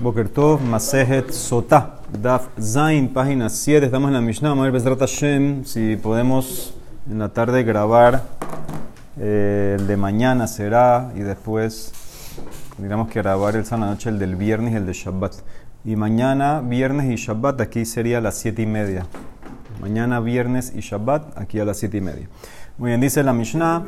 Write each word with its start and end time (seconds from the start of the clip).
Bokertov, 0.00 0.60
Masejet 0.60 1.30
Sotá, 1.30 2.00
Daf 2.12 2.48
Zain, 2.60 3.08
página 3.08 3.48
7. 3.48 3.86
Estamos 3.86 4.08
en 4.08 4.14
la 4.14 4.20
Mishnah. 4.20 4.48
Vamos 4.48 4.66
a 4.66 4.70
ver 4.70 4.98
Hashem 4.98 5.64
si 5.64 5.96
podemos 5.96 6.74
en 7.08 7.20
la 7.20 7.28
tarde 7.28 7.62
grabar 7.62 8.24
eh, 9.18 9.76
el 9.78 9.86
de 9.86 9.96
mañana 9.96 10.48
será 10.48 11.12
y 11.14 11.20
después 11.20 11.92
digamos 12.78 13.08
que 13.08 13.22
grabar 13.22 13.54
el 13.54 13.64
sana 13.64 13.86
noche, 13.86 14.08
el 14.08 14.18
del 14.18 14.34
viernes 14.34 14.72
y 14.72 14.76
el 14.76 14.86
de 14.86 14.92
Shabbat. 14.94 15.34
Y 15.84 15.94
mañana, 15.94 16.60
viernes 16.60 17.10
y 17.10 17.16
Shabbat, 17.16 17.60
aquí 17.60 17.84
sería 17.84 18.18
a 18.18 18.20
las 18.20 18.36
7 18.38 18.62
y 18.62 18.66
media. 18.66 19.06
Mañana, 19.80 20.18
viernes 20.20 20.72
y 20.74 20.80
Shabbat, 20.80 21.38
aquí 21.38 21.60
a 21.60 21.64
las 21.64 21.78
7 21.78 21.96
y 21.96 22.00
media. 22.00 22.28
Muy 22.78 22.90
bien, 22.90 23.00
dice 23.00 23.22
la 23.22 23.32
Mishnah, 23.32 23.84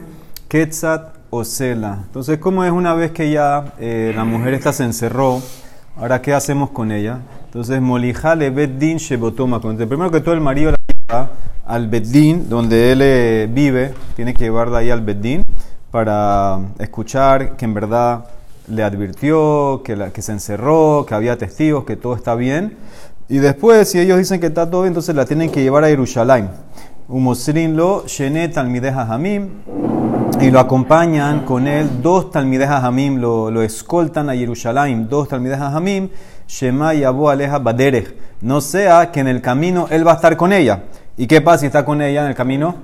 Ketzat 0.48 1.16
Osela. 1.30 2.02
Entonces, 2.06 2.38
¿cómo 2.38 2.64
es 2.64 2.70
una 2.70 2.94
vez 2.94 3.10
que 3.10 3.30
ya 3.30 3.74
eh, 3.80 4.12
la 4.14 4.24
mujer 4.24 4.54
esta 4.54 4.72
se 4.72 4.84
encerró? 4.84 5.40
Ahora, 5.96 6.20
¿qué 6.20 6.34
hacemos 6.34 6.70
con 6.70 6.90
ella? 6.90 7.20
Entonces, 7.44 7.80
Molijale 7.80 8.50
Beddin 8.50 8.96
Shebotoma. 8.96 9.60
Primero 9.60 10.10
que 10.10 10.20
todo, 10.20 10.34
el 10.34 10.40
marido 10.40 10.72
la 10.72 10.76
lleva 10.88 11.30
al 11.64 11.86
Beddin, 11.86 12.48
donde 12.48 12.90
él 12.90 13.00
eh, 13.00 13.48
vive, 13.48 13.94
tiene 14.16 14.34
que 14.34 14.44
llevarla 14.44 14.78
ahí 14.78 14.90
al 14.90 15.02
Beddin 15.02 15.42
para 15.92 16.58
escuchar 16.80 17.56
que 17.56 17.64
en 17.64 17.74
verdad 17.74 18.24
le 18.66 18.82
advirtió, 18.82 19.82
que, 19.84 19.94
la, 19.94 20.10
que 20.10 20.20
se 20.20 20.32
encerró, 20.32 21.06
que 21.06 21.14
había 21.14 21.38
testigos, 21.38 21.84
que 21.84 21.94
todo 21.94 22.16
está 22.16 22.34
bien. 22.34 22.76
Y 23.28 23.38
después, 23.38 23.88
si 23.88 24.00
ellos 24.00 24.18
dicen 24.18 24.40
que 24.40 24.46
está 24.46 24.68
todo 24.68 24.82
bien, 24.82 24.90
entonces 24.90 25.14
la 25.14 25.26
tienen 25.26 25.48
que 25.52 25.62
llevar 25.62 25.84
a 25.84 25.86
Jerusalén. 25.86 26.50
Umosrin 27.06 27.76
lo, 27.76 28.04
Shenet 28.08 28.56
Hamim, 28.56 29.48
y 30.40 30.50
lo 30.50 30.60
acompañan 30.60 31.44
con 31.44 31.66
él 31.66 32.02
dos 32.02 32.30
Talmideja 32.30 32.84
Hamim, 32.84 33.16
lo, 33.16 33.50
lo 33.50 33.62
escoltan 33.62 34.28
a 34.28 34.34
Jerusalén, 34.34 35.08
dos 35.08 35.28
Talmideja 35.28 35.68
Hamim, 35.68 36.08
Shema 36.46 36.94
y 36.94 37.04
Abu 37.04 37.28
Aleja 37.28 37.58
Baderech. 37.58 38.14
No 38.40 38.60
sea 38.60 39.10
que 39.10 39.20
en 39.20 39.28
el 39.28 39.40
camino 39.40 39.86
él 39.90 40.06
va 40.06 40.12
a 40.12 40.14
estar 40.16 40.36
con 40.36 40.52
ella. 40.52 40.84
¿Y 41.16 41.26
qué 41.26 41.40
pasa 41.40 41.58
si 41.58 41.66
está 41.66 41.84
con 41.84 42.02
ella 42.02 42.22
en 42.22 42.28
el 42.28 42.34
camino? 42.34 42.74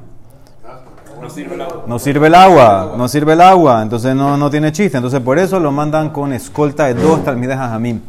No 1.20 1.28
sirve 1.28 1.55
el 1.55 1.61
agua. 1.61 1.84
No 1.86 1.98
sirve 1.98 2.27
el 2.28 2.34
agua, 2.34 2.94
no 2.96 3.08
sirve 3.08 3.33
el 3.34 3.41
agua, 3.42 3.83
entonces 3.83 4.14
no, 4.14 4.36
no 4.38 4.50
tiene 4.50 4.72
chiste. 4.72 4.96
Entonces 4.96 5.20
por 5.20 5.38
eso 5.38 5.61
lo 5.61 5.70
mandan 5.70 6.11
con 6.11 6.33
escolta 6.33 6.86
de 6.86 6.94
dos 6.94 7.24
Talmideja 7.24 7.74
Hamim. 7.74 8.00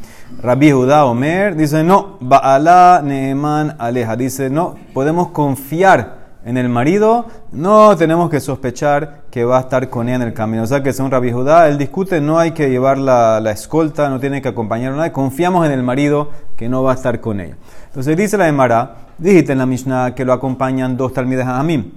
Rabbi 0.42 0.72
Judá 0.72 1.06
Omer 1.06 1.56
dice, 1.56 1.84
no, 1.84 2.18
Ba'alá 2.22 3.02
Neeman 3.04 3.76
Aleja. 3.80 4.16
Dice, 4.16 4.50
no, 4.50 4.76
podemos 4.94 5.30
confiar 5.30 6.21
en 6.44 6.58
el 6.58 6.70
marido, 6.70 7.26
no 7.52 7.96
tenemos 7.98 8.30
que 8.30 8.40
sospechar 8.40 9.24
que 9.30 9.44
va 9.44 9.58
a 9.58 9.62
estar 9.62 9.90
con 9.90 10.08
ella 10.08 10.16
en 10.18 10.22
el 10.24 10.34
camino. 10.34 10.64
O 10.64 10.68
sea 10.68 10.82
que 10.82 10.92
según 10.92 11.12
Rabbi 11.12 11.32
Judá, 11.32 11.68
él 11.68 11.78
discute, 11.78 12.20
no 12.20 12.40
hay 12.40 12.52
que 12.52 12.70
llevar 12.70 12.98
la, 12.98 13.40
escolta, 13.52 14.10
no 14.10 14.20
tiene 14.20 14.42
que 14.42 14.50
acompañar 14.50 14.94
a 14.94 14.96
nadie, 14.96 15.12
confiamos 15.12 15.66
en 15.66 15.72
el 15.72 15.84
marido 15.84 16.30
que 16.58 16.68
no 16.68 16.84
va 16.84 16.94
a 16.94 16.96
estar 16.96 17.20
con 17.22 17.40
ella. 17.40 17.58
Entonces 17.88 18.18
dice 18.18 18.38
la 18.38 18.48
Emara, 18.48 18.96
dijiste 19.18 19.52
en 19.52 19.60
la 19.60 19.66
Mishnah 19.66 20.16
que 20.16 20.26
lo 20.26 20.34
acompañan 20.34 20.98
dos 20.98 21.14
talmides 21.14 21.46
a 21.46 21.60
Amim. 21.60 21.92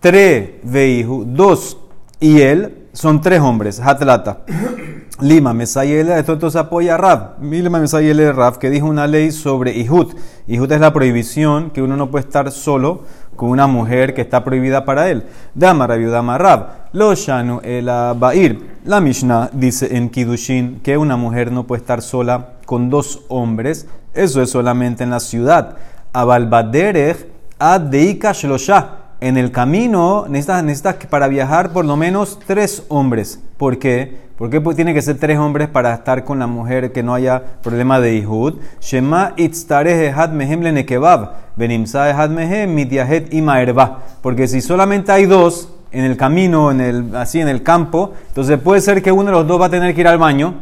Tre 0.00 0.60
veihu, 0.62 1.24
dos 1.26 1.76
y 2.20 2.40
él, 2.40 2.88
son 2.92 3.20
tres 3.20 3.40
hombres, 3.40 3.80
Hatlata. 3.80 4.40
Lima 5.20 5.52
Mesayele, 5.52 6.18
esto 6.18 6.32
entonces 6.32 6.58
apoya 6.58 6.94
a 6.94 6.96
Rab. 6.96 7.42
Lima 7.42 7.78
Mesayele 7.78 8.32
Rab, 8.32 8.58
que 8.58 8.70
dijo 8.70 8.86
una 8.86 9.06
ley 9.06 9.32
sobre 9.32 9.76
Ihut. 9.76 10.16
Ihut 10.46 10.72
es 10.72 10.80
la 10.80 10.94
prohibición 10.94 11.70
que 11.70 11.82
uno 11.82 11.94
no 11.96 12.10
puede 12.10 12.24
estar 12.24 12.50
solo 12.50 13.02
con 13.40 13.48
una 13.48 13.66
mujer 13.66 14.12
que 14.12 14.20
está 14.20 14.44
prohibida 14.44 14.84
para 14.84 15.08
él. 15.08 15.24
Dama 15.54 15.86
Rabiudama 15.86 16.36
Rab. 16.36 16.90
Lo 16.92 17.14
Shanu 17.14 17.62
el 17.64 17.86
Ba'ir. 17.86 18.76
La 18.84 19.00
Mishnah 19.00 19.48
dice 19.54 19.96
en 19.96 20.10
Kidushin 20.10 20.80
que 20.82 20.98
una 20.98 21.16
mujer 21.16 21.50
no 21.50 21.66
puede 21.66 21.80
estar 21.80 22.02
sola 22.02 22.56
con 22.66 22.90
dos 22.90 23.22
hombres. 23.28 23.86
Eso 24.12 24.42
es 24.42 24.50
solamente 24.50 25.04
en 25.04 25.08
la 25.08 25.20
ciudad. 25.20 25.78
Abalbaderech 26.12 27.28
Shlosha. 27.58 28.88
En 29.20 29.38
el 29.38 29.50
camino 29.50 30.26
necesitas, 30.28 30.62
necesitas 30.62 30.96
para 31.06 31.26
viajar 31.26 31.72
por 31.72 31.86
lo 31.86 31.96
menos 31.96 32.38
tres 32.46 32.84
hombres. 32.88 33.40
¿Por 33.60 33.78
qué? 33.78 34.16
¿Por 34.38 34.48
qué 34.48 34.58
tiene 34.74 34.94
que 34.94 35.02
ser 35.02 35.18
tres 35.18 35.38
hombres 35.38 35.68
para 35.68 35.92
estar 35.92 36.24
con 36.24 36.38
la 36.38 36.46
mujer 36.46 36.92
que 36.92 37.02
no 37.02 37.12
haya 37.12 37.42
problema 37.62 38.00
de 38.00 38.14
ihud? 38.16 38.54
Shema 38.80 39.34
itztareh 39.36 40.14
had 40.16 40.30
mehem 40.30 40.62
lenekebab, 40.62 41.32
benimsa 41.56 42.08
had 42.18 42.30
mehem 42.30 42.72
mityahet 42.72 43.34
imaerba. 43.34 43.98
Porque 44.22 44.48
si 44.48 44.62
solamente 44.62 45.12
hay 45.12 45.26
dos 45.26 45.68
en 45.92 46.04
el 46.04 46.16
camino, 46.16 46.70
en 46.70 46.80
el, 46.80 47.14
así 47.14 47.38
en 47.38 47.48
el 47.48 47.62
campo, 47.62 48.12
entonces 48.28 48.58
puede 48.58 48.80
ser 48.80 49.02
que 49.02 49.12
uno 49.12 49.26
de 49.26 49.32
los 49.32 49.46
dos 49.46 49.60
va 49.60 49.66
a 49.66 49.70
tener 49.70 49.94
que 49.94 50.00
ir 50.00 50.08
al 50.08 50.16
baño. 50.16 50.54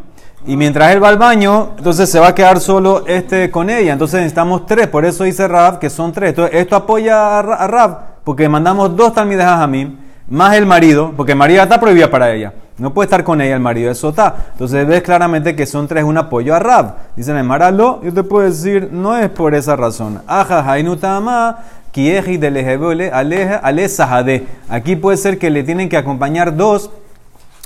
Y 0.45 0.57
mientras 0.57 0.91
él 0.91 1.01
va 1.01 1.11
al 1.11 1.19
baño, 1.19 1.75
entonces 1.79 2.11
se 2.11 2.19
va 2.19 2.27
a 2.27 2.35
quedar 2.35 2.59
solo 2.59 3.05
este 3.07 3.49
con 3.53 3.71
ella. 3.71 3.93
Entonces 3.93 4.17
necesitamos 4.17 4.67
tres. 4.67 4.89
Por 4.89 5.05
eso 5.05 5.23
dice 5.23 5.47
Rab 5.47 5.79
que 5.79 5.89
son 5.89 6.11
tres. 6.11 6.31
Entonces 6.31 6.57
esto 6.59 6.75
apoya 6.75 7.39
a 7.39 7.69
Rab, 7.69 8.25
porque 8.25 8.49
mandamos 8.49 8.97
dos 8.97 9.15
talmides 9.15 9.45
a 9.45 9.59
Jamim, 9.59 10.08
más 10.29 10.55
el 10.57 10.67
marido, 10.67 11.13
porque 11.17 11.35
María 11.35 11.63
está 11.63 11.81
prohibida 11.81 12.11
para 12.11 12.33
ella. 12.33 12.53
No 12.77 12.95
puede 12.95 13.07
estar 13.07 13.25
con 13.25 13.41
ella 13.41 13.55
el 13.55 13.61
marido 13.61 13.89
de 13.89 13.95
Sotá. 13.95 14.35
Entonces 14.53 14.87
ves 14.87 15.03
claramente 15.03 15.57
que 15.57 15.67
son 15.67 15.89
tres 15.89 16.05
un 16.05 16.17
apoyo 16.17 16.55
a 16.55 16.59
Rab. 16.59 16.95
Dicen 17.17 17.37
el 17.37 17.45
Maralo, 17.45 18.01
yo 18.03 18.13
te 18.13 18.23
puedo 18.23 18.47
decir, 18.47 18.91
no 18.93 19.17
es 19.17 19.29
por 19.31 19.55
esa 19.55 19.75
razón. 19.75 20.23
Aja 20.27 20.65
hainutama 20.71 21.59
kieji 21.91 22.37
de 22.37 23.11
ale 23.13 24.47
Aquí 24.69 24.97
puede 24.97 25.17
ser 25.17 25.39
que 25.39 25.51
le 25.51 25.65
tienen 25.65 25.89
que 25.89 25.97
acompañar 25.97 26.57
dos 26.57 26.91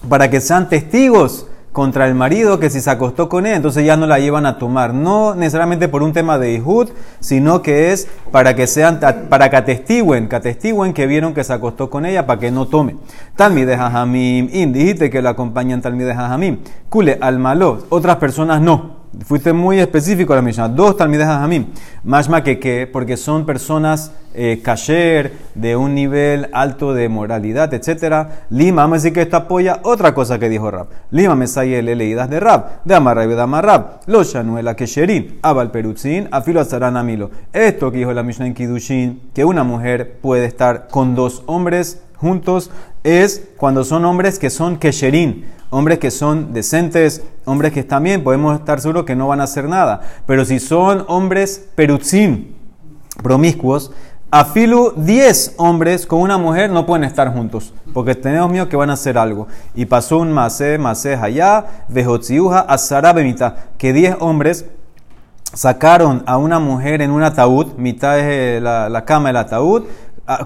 para 0.09 0.31
que 0.31 0.41
sean 0.41 0.69
testigos 0.69 1.47
contra 1.73 2.07
el 2.07 2.15
marido 2.15 2.61
que 2.61 2.71
si 2.71 2.81
se 2.81 2.91
acostó 2.91 3.29
con 3.29 3.47
él, 3.47 3.55
entonces 3.55 3.85
ya 3.85 3.97
no 3.97 4.07
la 4.07 4.19
llevan 4.19 4.47
a 4.47 4.59
tomar. 4.59 4.95
No 4.95 5.35
necesariamente 5.35 5.89
por 5.89 6.03
un 6.03 6.13
tema 6.13 6.39
de 6.39 6.55
Ihud, 6.55 6.91
sino 7.21 7.63
que 7.63 7.93
es 7.93 8.09
para 8.31 8.55
que 8.55 8.67
sean, 8.67 9.01
para 9.29 9.51
que 9.51 9.57
atestiguen, 9.57 10.29
que 10.29 10.37
atestiguen 10.37 10.93
que 10.93 11.07
vieron 11.07 11.35
que 11.35 11.45
se 11.45 11.53
acostó 11.53 11.91
con 11.91 12.07
ella 12.07 12.27
para 12.27 12.41
que 12.41 12.51
no 12.51 12.67
tome. 12.67 12.97
Talmide 13.37 13.77
Jajamim, 13.77 14.49
in, 14.53 14.73
dijiste 14.73 15.11
que 15.11 15.23
la 15.23 15.31
acompañan 15.31 15.81
Talmide 15.81 16.15
Jajamim. 16.15 16.59
Kule 16.89 17.19
al 17.21 17.39
malo, 17.39 17.85
otras 17.89 18.17
personas 18.17 18.61
no. 18.61 19.02
Fuiste 19.21 19.53
muy 19.53 19.79
específico 19.79 20.33
a 20.33 20.37
la 20.37 20.43
Mishnah. 20.43 20.69
Dos 20.69 20.97
talmides 20.97 21.27
Jamim. 21.27 21.67
Mashma 22.03 22.43
que 22.43 22.59
qué, 22.59 22.89
porque 22.91 23.19
son 23.19 23.45
personas 23.45 24.11
eh, 24.33 24.61
kasher, 24.65 25.35
de 25.55 25.77
un 25.77 25.95
nivel 25.95 26.49
alto 26.55 26.95
de 26.95 27.11
moralidad, 27.11 27.75
etc. 27.75 28.29
Lima, 28.49 28.83
vamos 28.83 28.95
a 28.95 28.99
decir 28.99 29.13
que 29.13 29.21
esto 29.21 29.37
apoya 29.37 29.81
otra 29.83 30.15
cosa 30.15 30.39
que 30.39 30.49
dijo 30.49 30.71
Rab. 30.71 30.87
Lima 31.11 31.35
me 31.35 31.45
le 31.47 31.95
leídas 31.95 32.31
de 32.31 32.41
Rab. 32.41 32.83
De 32.87 32.95
Amarrab 32.95 33.31
y 33.31 33.35
de 33.35 33.43
Amarrab. 33.43 34.01
Lo 34.07 34.25
shanuela 34.25 34.75
kesherin. 34.75 35.39
Abal 35.43 35.71
perutzin. 35.71 36.29
Afilo 36.31 36.61
azaran 36.61 36.97
amilo. 36.97 37.31
Esto 37.53 37.93
que 37.93 37.99
dijo 37.99 38.15
la 38.15 38.23
Mishnah 38.23 38.47
en 38.47 38.55
Kidushin, 38.55 39.21
que 39.35 39.45
una 39.45 39.63
mujer 39.63 40.19
puede 40.23 40.47
estar 40.47 40.89
con 40.89 41.15
dos 41.15 41.43
hombres 41.45 42.03
juntos, 42.17 42.71
es 43.05 43.51
cuando 43.59 43.85
son 43.85 44.07
hombres 44.07 44.39
que 44.39 44.49
son 44.49 44.79
kesherin 44.79 45.45
hombres 45.73 45.99
que 45.99 46.11
son 46.11 46.53
decentes, 46.53 47.23
hombres 47.47 47.73
que 47.73 47.81
están 47.81 48.03
bien, 48.03 48.23
podemos 48.23 48.59
estar 48.59 48.79
seguros 48.79 49.05
que 49.05 49.17
no 49.17 49.29
van 49.29 49.41
a 49.41 49.45
hacer 49.45 49.67
nada. 49.69 50.03
Pero 50.27 50.45
si 50.45 50.61
son 50.61 51.05
hombres 51.09 51.67
perutzin, 51.75 52.55
promiscuos, 53.23 53.91
afilu 54.31 54.93
10 54.97 55.55
hombres 55.57 56.07
con 56.07 56.21
una 56.21 56.37
mujer 56.37 56.71
no 56.71 56.85
pueden 56.85 57.05
estar 57.05 57.33
juntos, 57.33 57.73
porque 57.95 58.15
tenemos 58.15 58.51
miedo 58.51 58.69
que 58.69 58.77
van 58.77 58.91
a 58.91 58.93
hacer 58.93 59.17
algo. 59.17 59.49
Y 59.75 59.87
pasó 59.87 60.19
un 60.19 60.31
masé, 60.31 60.77
masé 60.77 61.15
allá, 61.15 61.65
vejotziuja, 61.89 62.61
azara 62.61 63.15
bemita, 63.15 63.69
que 63.79 63.95
10 63.95 64.17
hombres 64.21 64.67
sacaron 65.55 66.23
a 66.27 66.37
una 66.37 66.59
mujer 66.59 67.01
en 67.01 67.11
un 67.11 67.23
ataúd, 67.23 67.79
mitad 67.79 68.21
es 68.21 68.63
la, 68.63 68.91
la 68.91 69.07
cama 69.07 69.31
del 69.31 69.37
ataúd, 69.39 69.85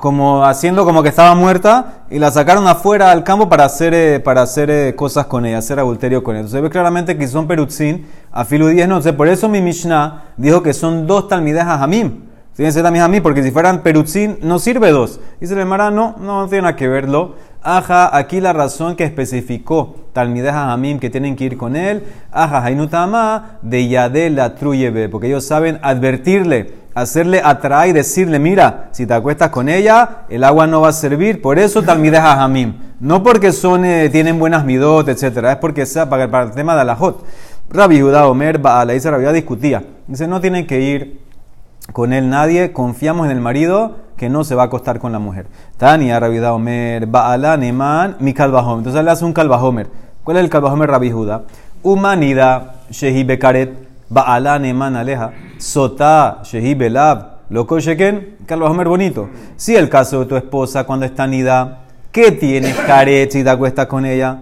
como 0.00 0.44
haciendo 0.44 0.84
como 0.84 1.02
que 1.02 1.08
estaba 1.08 1.34
muerta 1.34 2.04
y 2.10 2.18
la 2.18 2.30
sacaron 2.30 2.66
afuera 2.66 3.10
al 3.10 3.24
campo 3.24 3.48
para 3.48 3.64
hacer, 3.64 3.94
eh, 3.94 4.20
para 4.20 4.42
hacer 4.42 4.70
eh, 4.70 4.94
cosas 4.94 5.26
con 5.26 5.44
ella, 5.46 5.58
hacer 5.58 5.78
adulterio 5.78 6.22
con 6.22 6.34
ella. 6.34 6.40
Entonces 6.40 6.62
ve 6.62 6.70
claramente 6.70 7.16
que 7.16 7.28
son 7.28 7.46
perutzin, 7.46 8.06
a 8.32 8.44
filu 8.44 8.68
10 8.68 8.88
no. 8.88 9.00
por 9.16 9.28
eso 9.28 9.48
mi 9.48 9.60
Mishnah 9.60 10.24
dijo 10.36 10.62
que 10.62 10.72
son 10.72 11.06
dos 11.06 11.28
talmides 11.28 11.62
a 11.62 11.78
Jamim. 11.78 12.26
Tienen 12.56 12.74
que 12.74 12.82
también 12.82 13.04
Jamim, 13.04 13.22
porque 13.22 13.42
si 13.42 13.50
fueran 13.50 13.82
perutzin 13.82 14.38
no 14.40 14.58
sirve 14.58 14.90
dos. 14.90 15.20
Dice 15.40 15.60
el 15.60 15.66
Mara, 15.66 15.90
no, 15.90 16.16
no 16.18 16.48
tiene 16.48 16.62
nada 16.62 16.76
que 16.76 16.88
verlo. 16.88 17.34
Aja, 17.62 18.16
aquí 18.16 18.40
la 18.40 18.54
razón 18.54 18.96
que 18.96 19.04
especificó 19.04 19.96
Talmideh 20.12 20.50
Hamim 20.50 20.98
que 20.98 21.10
tienen 21.10 21.36
que 21.36 21.44
ir 21.44 21.58
con 21.58 21.76
él. 21.76 22.04
Aja, 22.32 22.64
Hainutama 22.64 23.58
de 23.60 23.88
Yadela 23.88 24.54
Truyebe, 24.54 25.10
porque 25.10 25.26
ellos 25.26 25.44
saben 25.44 25.78
advertirle, 25.82 26.85
hacerle 26.96 27.40
atraer 27.44 27.90
y 27.90 27.92
decirle: 27.92 28.40
Mira, 28.40 28.88
si 28.90 29.06
te 29.06 29.14
acuestas 29.14 29.50
con 29.50 29.68
ella, 29.68 30.22
el 30.28 30.42
agua 30.42 30.66
no 30.66 30.80
va 30.80 30.88
a 30.88 30.92
servir. 30.92 31.40
Por 31.40 31.58
eso 31.60 31.82
Talmideh 31.82 32.18
Hamim. 32.18 32.74
No 32.98 33.22
porque 33.22 33.52
son, 33.52 33.84
eh, 33.84 34.08
tienen 34.08 34.38
buenas 34.38 34.64
midot, 34.64 35.08
etc. 35.08 35.44
Es 35.50 35.56
porque 35.56 35.86
sea 35.86 36.08
para, 36.08 36.42
el 36.42 36.50
tema 36.52 36.74
de 36.74 36.80
Alajot. 36.80 37.24
Rabbi 37.68 38.00
Judá 38.00 38.26
Omer, 38.26 38.58
Baala, 38.58 38.94
dice 38.94 39.10
Rabbi 39.10 39.32
discutía. 39.32 39.84
Dice: 40.08 40.26
No 40.26 40.40
tienen 40.40 40.66
que 40.66 40.80
ir 40.80 41.20
con 41.92 42.12
él 42.12 42.28
nadie, 42.28 42.72
confiamos 42.72 43.26
en 43.26 43.32
el 43.32 43.40
marido 43.40 43.98
que 44.16 44.28
no 44.28 44.42
se 44.42 44.54
va 44.54 44.62
a 44.62 44.66
acostar 44.66 44.98
con 44.98 45.12
la 45.12 45.18
mujer. 45.18 45.46
Tania, 45.76 46.18
Rabbi 46.18 46.38
Omer, 46.38 47.06
Baala, 47.06 47.56
Neman, 47.56 48.16
mi 48.18 48.32
calvahomer. 48.32 48.78
Entonces 48.78 49.04
le 49.04 49.10
hace 49.10 49.24
un 49.24 49.32
calvahomer. 49.32 49.88
¿Cuál 50.24 50.38
es 50.38 50.44
el 50.44 50.50
calvahomer 50.50 50.90
Rabbi 50.90 51.10
Judá? 51.10 51.42
humanidad, 51.86 52.74
shehi 52.90 53.22
bekaret, 53.22 53.85
ba'ala 54.08 54.58
neman 54.58 54.96
aleja, 54.96 55.32
sota, 55.58 56.40
shehi 56.42 56.74
belab, 56.74 57.48
loco 57.50 57.78
sheken, 57.78 58.36
Carlos 58.46 58.70
Homer 58.70 58.88
bonito. 58.88 59.28
Si 59.56 59.74
el 59.74 59.88
caso 59.88 60.20
de 60.20 60.26
tu 60.26 60.36
esposa 60.36 60.84
cuando 60.84 61.06
está 61.06 61.26
nida, 61.26 61.80
¿qué 62.12 62.32
tienes 62.32 62.76
caret 62.76 63.30
si 63.30 63.42
te 63.42 63.50
acuestas 63.50 63.86
con 63.86 64.04
ella? 64.04 64.38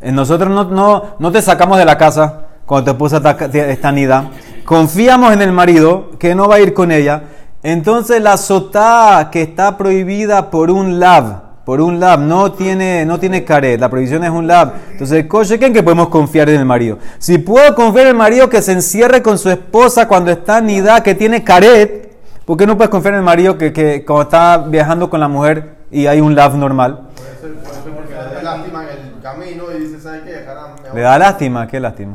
Eh, 0.00 0.12
Nosotros 0.12 0.50
no, 0.50 0.64
no, 0.64 1.02
no 1.18 1.32
te 1.32 1.42
sacamos 1.42 1.78
de 1.78 1.84
la 1.84 1.98
casa 1.98 2.46
cuando 2.66 2.84
tu 2.84 2.90
esposa 2.92 3.16
está, 3.16 3.46
está 3.46 3.92
nida. 3.92 4.30
Confiamos 4.64 5.32
en 5.32 5.42
el 5.42 5.52
marido 5.52 6.10
que 6.18 6.34
no 6.34 6.48
va 6.48 6.56
a 6.56 6.60
ir 6.60 6.74
con 6.74 6.92
ella. 6.92 7.22
Entonces 7.62 8.22
la 8.22 8.36
sotá 8.36 9.30
que 9.32 9.42
está 9.42 9.76
prohibida 9.76 10.50
por 10.50 10.70
un 10.70 11.00
lab, 11.00 11.47
por 11.68 11.82
un 11.82 12.00
lab, 12.00 12.20
no 12.20 12.52
tiene, 12.52 13.04
no 13.04 13.20
tiene 13.20 13.44
caret, 13.44 13.78
la 13.78 13.90
prohibición 13.90 14.24
es 14.24 14.30
un 14.30 14.46
lab. 14.46 14.72
Entonces, 14.92 15.26
cochequen 15.26 15.74
que 15.74 15.82
podemos 15.82 16.08
confiar 16.08 16.48
en 16.48 16.60
el 16.60 16.64
marido. 16.64 16.96
Si 17.18 17.36
puedo 17.36 17.74
confiar 17.74 18.06
en 18.06 18.12
el 18.12 18.16
marido 18.16 18.48
que 18.48 18.62
se 18.62 18.72
encierre 18.72 19.20
con 19.20 19.36
su 19.36 19.50
esposa 19.50 20.08
cuando 20.08 20.30
está 20.30 20.62
nida, 20.62 21.02
que 21.02 21.14
tiene 21.14 21.44
caret, 21.44 22.16
¿por 22.46 22.56
qué 22.56 22.66
no 22.66 22.74
puedes 22.78 22.88
confiar 22.88 23.12
en 23.12 23.18
el 23.18 23.24
marido 23.26 23.58
que, 23.58 23.74
que 23.74 24.02
cuando 24.02 24.22
está 24.22 24.56
viajando 24.66 25.10
con 25.10 25.20
la 25.20 25.28
mujer 25.28 25.74
y 25.90 26.06
hay 26.06 26.22
un 26.22 26.34
lab 26.34 26.54
normal? 26.54 27.00
Porque 27.42 28.14
le 28.14 28.14
da 28.14 28.42
lástima 28.42 28.84
en 28.84 28.88
el 29.16 29.20
camino 29.22 29.64
y 29.76 29.80
dice, 29.82 30.00
¿sabes 30.00 30.22
qué? 30.22 30.46
Le 30.94 31.00
da 31.02 31.18
lástima, 31.18 31.66
qué 31.68 31.80
lástima. 31.80 32.14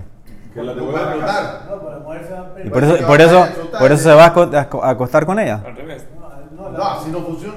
Que 0.52 0.64
la 0.64 0.74
Lo 0.74 0.84
puede 0.92 0.98
devuelva 1.06 1.14
a 1.14 1.28
casa. 1.28 1.42
explotar. 1.44 1.70
No, 1.70 1.80
pero 1.80 1.92
la 1.92 2.00
mujer 2.00 2.26
se 2.28 2.34
va 2.34 2.40
a 2.40 2.66
Y 2.66 2.70
por 2.72 2.84
eso, 2.84 3.06
por 3.06 3.22
eso, 3.22 3.48
por 3.78 3.92
eso 3.92 4.04
se 4.04 4.14
va 4.16 4.24
a 4.26 4.34
aco- 4.34 4.50
a 4.52 4.62
aco- 4.62 4.84
a 4.84 4.90
acostar 4.90 5.28
con 5.28 5.38
ella. 5.38 5.62
Al 5.64 5.76
revés. 5.76 6.08
No, 6.76 6.84
así 6.88 7.12
no 7.12 7.20
funciona. 7.20 7.54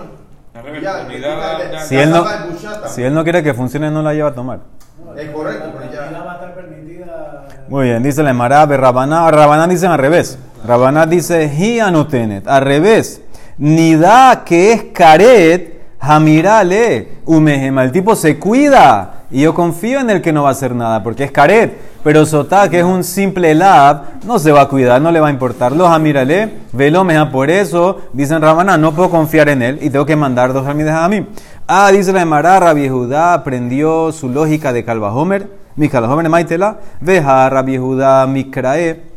Ya, 0.83 1.03
la 1.05 1.71
ya- 1.73 1.81
Si 1.81 1.97
él 1.97 2.11
no, 2.11 2.25
buchata. 2.25 2.89
si 2.89 3.03
él 3.03 3.15
no 3.15 3.23
quiere 3.25 3.43
que 3.43 3.55
funcione, 3.55 3.91
no 3.91 4.03
la 4.03 4.13
lleva 4.15 4.31
a 4.31 4.35
tomar. 4.35 4.59
no, 5.05 5.15
Es 5.15 5.27
la- 5.27 5.33
correcto, 5.33 5.67
la 5.67 5.73
pero 5.73 5.93
ya- 5.93 5.99
cantidad 6.01 6.27
va 6.27 6.33
a 6.33 6.35
estar 6.35 6.55
permitida. 6.55 7.47
Muy 7.69 7.85
bien, 7.87 8.03
dice 8.03 8.23
la 8.23 8.31
Emara, 8.31 8.65
Rabaná, 8.67 9.31
Rabaná 9.31 9.67
dicen 9.67 9.91
al 9.91 9.99
revés. 9.99 10.39
Rabaná 10.67 11.07
dice, 11.07 11.45
Hia 11.53 11.91
no 11.91 12.07
tenet, 12.07 12.47
al 12.49 12.63
revés. 12.63 13.21
Nida 13.59 14.43
que 14.45 14.73
es 14.73 14.85
caret, 14.93 15.76
jamirale, 16.07 17.09
umehema. 17.25 17.85
El 17.85 17.93
tipo 17.93 18.15
se 18.15 18.39
cuida 18.39 19.25
y 19.31 19.43
yo 19.43 19.55
confío 19.55 20.01
en 20.01 20.11
el 20.11 20.23
que 20.23 20.33
no 20.33 20.45
va 20.45 20.51
a 20.51 20.53
hacer 20.53 20.75
nada 20.75 21.03
porque 21.03 21.25
es 21.25 21.33
caret. 21.33 21.77
Pero 22.05 22.25
sotá, 22.25 22.69
que 22.71 22.79
es 22.79 22.85
un 22.85 23.03
simple 23.03 23.55
lab, 23.55 24.03
no 24.25 24.39
se 24.39 24.53
va 24.53 24.63
a 24.63 24.69
cuidar, 24.69 25.03
no 25.03 25.11
le 25.11 25.19
va 25.19 25.29
a 25.29 25.33
importar. 25.33 25.73
Los 25.73 25.89
jamirale, 25.89 26.51
velo 26.73 27.03
meja. 27.03 27.31
Por 27.31 27.51
eso, 27.51 28.03
dicen 28.13 28.41
Rabaná, 28.41 28.79
no 28.79 28.93
puedo 28.93 29.11
confiar 29.11 29.49
en 29.49 29.63
él 29.63 29.79
y 29.83 29.91
tengo 29.91 30.07
que 30.07 30.17
mandar 30.17 30.53
dos 30.53 30.67
almides 30.67 30.93
a 30.93 31.09
mí. 31.09 31.27
Ah, 31.67 31.91
dice 31.91 32.13
la 32.13 32.23
Emara, 32.23 32.61
Rabbi 32.61 32.89
Judá 32.89 33.35
aprendió 33.35 34.13
su 34.13 34.29
lógica 34.29 34.73
de 34.73 34.85
Calvajomer. 34.85 35.49
Mi 35.75 35.89
Calvajomer 35.89 36.29
Maitela, 36.29 36.79
veja 37.01 37.51
Rabbi 37.51 37.77
Judá 37.77 38.27
Mikrae. 38.27 39.16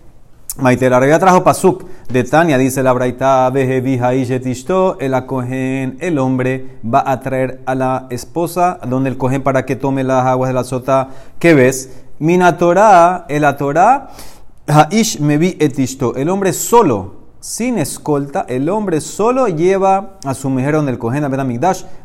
Maitela 0.61 0.99
Rabia 0.99 1.19
trajo 1.19 1.41
pasuk 1.41 1.85
de 2.11 2.23
Tania, 2.25 2.57
dice 2.57 2.83
la 2.83 2.91
Braita, 2.91 3.49
el 4.99 5.13
acogen, 5.13 5.97
el 6.01 6.19
hombre 6.19 6.79
va 6.83 7.01
a 7.09 7.21
traer 7.21 7.61
a 7.65 7.75
la 7.75 8.07
esposa, 8.09 8.77
donde 8.85 9.09
el 9.09 9.17
cogen 9.17 9.41
para 9.41 9.65
que 9.65 9.77
tome 9.77 10.03
las 10.03 10.25
aguas 10.25 10.49
de 10.49 10.53
la 10.53 10.65
sota. 10.65 11.09
¿Qué 11.39 11.53
ves? 11.53 12.01
Mina 12.19 12.57
Torah, 12.57 13.25
el 13.29 13.45
Torah, 13.55 14.09
haish 14.67 15.21
mevi 15.21 15.55
etishto, 15.61 16.15
el 16.15 16.27
hombre 16.27 16.51
solo, 16.51 17.19
sin 17.39 17.77
escolta, 17.77 18.45
el 18.49 18.67
hombre 18.67 18.99
solo 18.99 19.47
lleva 19.47 20.17
a 20.25 20.33
su 20.33 20.49
mujer 20.49 20.73
donde 20.73 20.91
el 20.91 20.99
cogen 20.99 21.23
a 21.23 21.29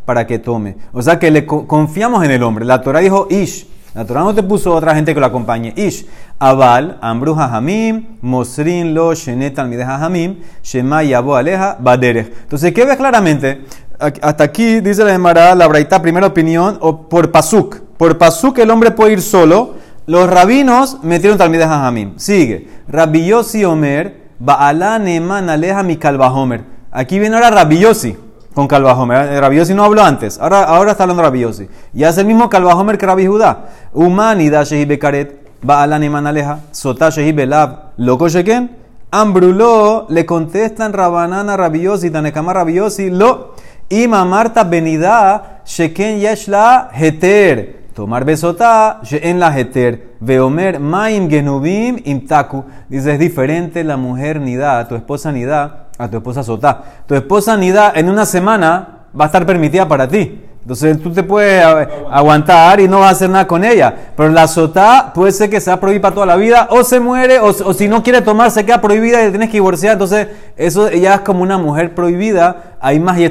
para 0.05 0.29
que 0.29 0.39
tome. 0.39 0.77
O 0.93 1.03
sea 1.03 1.19
que 1.19 1.33
le 1.33 1.45
co- 1.45 1.67
confiamos 1.67 2.25
en 2.25 2.31
el 2.31 2.43
hombre. 2.45 2.65
La 2.65 2.81
Torah 2.83 3.01
dijo 3.01 3.27
ish. 3.31 3.74
La 3.95 4.05
puso 4.43 4.75
otra 4.75 4.93
gente 4.95 5.15
que 5.15 5.21
lo 5.21 5.27
acompañe. 5.27 5.73
Ish, 5.77 6.05
Abal, 6.41 6.99
Ambru 7.01 7.37
Hamim, 7.39 8.19
Mosrin 8.23 8.93
lo, 8.93 9.15
Shenet 9.15 9.57
Almideh 9.57 9.85
Hamim, 9.85 10.41
Shema 10.65 11.05
Yabo 11.05 11.37
Aleja, 11.37 11.77
Baderech. 11.79 12.33
Entonces, 12.43 12.73
¿qué 12.73 12.85
ves 12.85 12.97
claramente? 12.97 13.65
Hasta 13.99 14.43
aquí 14.43 14.81
dice 14.81 15.05
la 15.05 15.13
Gemara, 15.13 15.55
la 15.55 15.69
Braita, 15.69 16.03
primera 16.03 16.27
opinión, 16.27 16.77
o 16.81 17.09
por 17.09 17.31
Pasuk. 17.31 17.83
Por 17.97 18.19
Pasuk 18.19 18.59
el 18.59 18.71
hombre 18.71 18.91
puede 18.91 19.13
ir 19.13 19.23
solo. 19.23 19.75
Los 20.07 20.29
rabinos 20.29 20.99
metieron 21.05 21.39
Talmideh 21.39 21.65
Hamim. 21.65 22.19
Sigue. 22.19 22.69
Rabbi 22.89 23.27
Yossi 23.27 23.65
Omer, 23.65 24.25
Baala 24.41 24.99
Neman 24.99 25.49
Aleja 25.49 25.85
mi 25.85 25.97
Homer. 26.03 26.65
Aquí 26.91 27.21
viene 27.21 27.37
ahora 27.37 27.51
Rabbi 27.51 27.79
Yossi 27.79 28.17
con 28.55 28.69
Calvajomer. 28.69 29.33
Eh, 29.33 29.41
Rabbi 29.41 29.57
Yossi 29.57 29.75
no 29.75 29.85
habló 29.85 30.03
antes. 30.03 30.39
Ahora, 30.39 30.63
ahora 30.65 30.93
está 30.93 31.05
hablando 31.05 31.23
Rabbi 31.23 31.41
Yossi. 31.41 31.69
Y 31.93 32.05
hace 32.05 32.21
el 32.21 32.27
mismo 32.27 32.49
Calvajomer 32.49 32.97
que 32.97 33.07
Rabbi 33.07 33.27
Judá. 33.27 33.67
Humanidad 33.93 34.65
Shehi 34.65 34.85
Bekaret, 34.85 35.47
Baala 35.61 35.99
Neman 35.99 36.27
Aleja, 36.27 36.61
Sotá 36.71 37.11
Shehi 37.11 37.33
Belab, 37.33 37.93
Loco 37.97 38.29
Sheken. 38.29 38.71
Ambruló, 39.11 40.07
le 40.09 40.25
contestan 40.25 40.93
Rabanana 40.93 41.57
Rabbi 41.57 41.83
Yossi, 41.83 42.11
Tanekama 42.11 42.53
Rabbi 42.53 42.75
Yossi, 42.75 43.11
lo. 43.11 43.55
Ima 43.91 44.25
Marta 44.25 44.65
Benidá, 44.65 45.61
Sheken 45.65 46.19
Yeshla 46.21 46.91
Heter. 46.93 47.85
Tomar 47.95 48.25
besotá, 48.25 49.01
en 49.09 49.39
la 49.39 49.57
heter, 49.57 50.17
veomer 50.19 50.81
maim 50.81 51.31
genubim 51.31 52.01
imtaku. 52.05 52.65
Dice, 52.89 53.13
es 53.13 53.19
diferente 53.21 53.85
la 53.85 53.97
mujer 53.97 54.41
nidá, 54.41 54.89
tu 54.89 54.97
esposa 54.97 55.31
nidá, 55.31 55.84
a 55.99 56.09
tu 56.09 56.17
esposa 56.17 56.43
sotá. 56.43 56.83
Tu 57.07 57.15
esposa 57.15 57.57
nidá 57.57 57.93
en 57.95 58.09
una 58.09 58.27
semana 58.27 59.07
va 59.19 59.25
a 59.25 59.27
estar 59.27 59.47
permitida 59.47 59.87
para 59.87 60.09
ti. 60.09 60.41
Entonces 60.63 61.01
tú 61.03 61.13
te 61.13 61.23
puedes 61.23 61.63
aguantar 62.11 62.81
y 62.81 62.89
no 62.89 63.01
vas 63.01 63.09
a 63.09 63.13
hacer 63.13 63.29
nada 63.31 63.47
con 63.47 63.65
ella. 63.65 63.95
Pero 64.17 64.31
la 64.31 64.49
sotá 64.49 65.13
puede 65.15 65.31
ser 65.33 65.51
que 65.51 65.61
sea 65.61 65.79
prohibida 65.79 66.01
para 66.03 66.15
toda 66.15 66.27
la 66.27 66.37
vida, 66.37 66.69
o 66.71 66.83
se 66.85 67.01
muere, 67.01 67.39
o, 67.39 67.49
o 67.49 67.75
si 67.75 67.87
no 67.87 68.03
quiere 68.03 68.23
tomar, 68.23 68.51
se 68.51 68.65
queda 68.65 68.81
prohibida 68.81 69.23
y 69.25 69.29
tienes 69.31 69.49
que 69.51 69.59
divorciar. 69.59 69.93
Entonces, 69.93 70.29
eso 70.57 70.91
ya 70.91 71.17
es 71.17 71.21
como 71.21 71.43
una 71.43 71.59
mujer 71.59 71.95
prohibida, 71.95 72.77
hay 72.81 72.99
más 72.99 73.19
y 73.19 73.31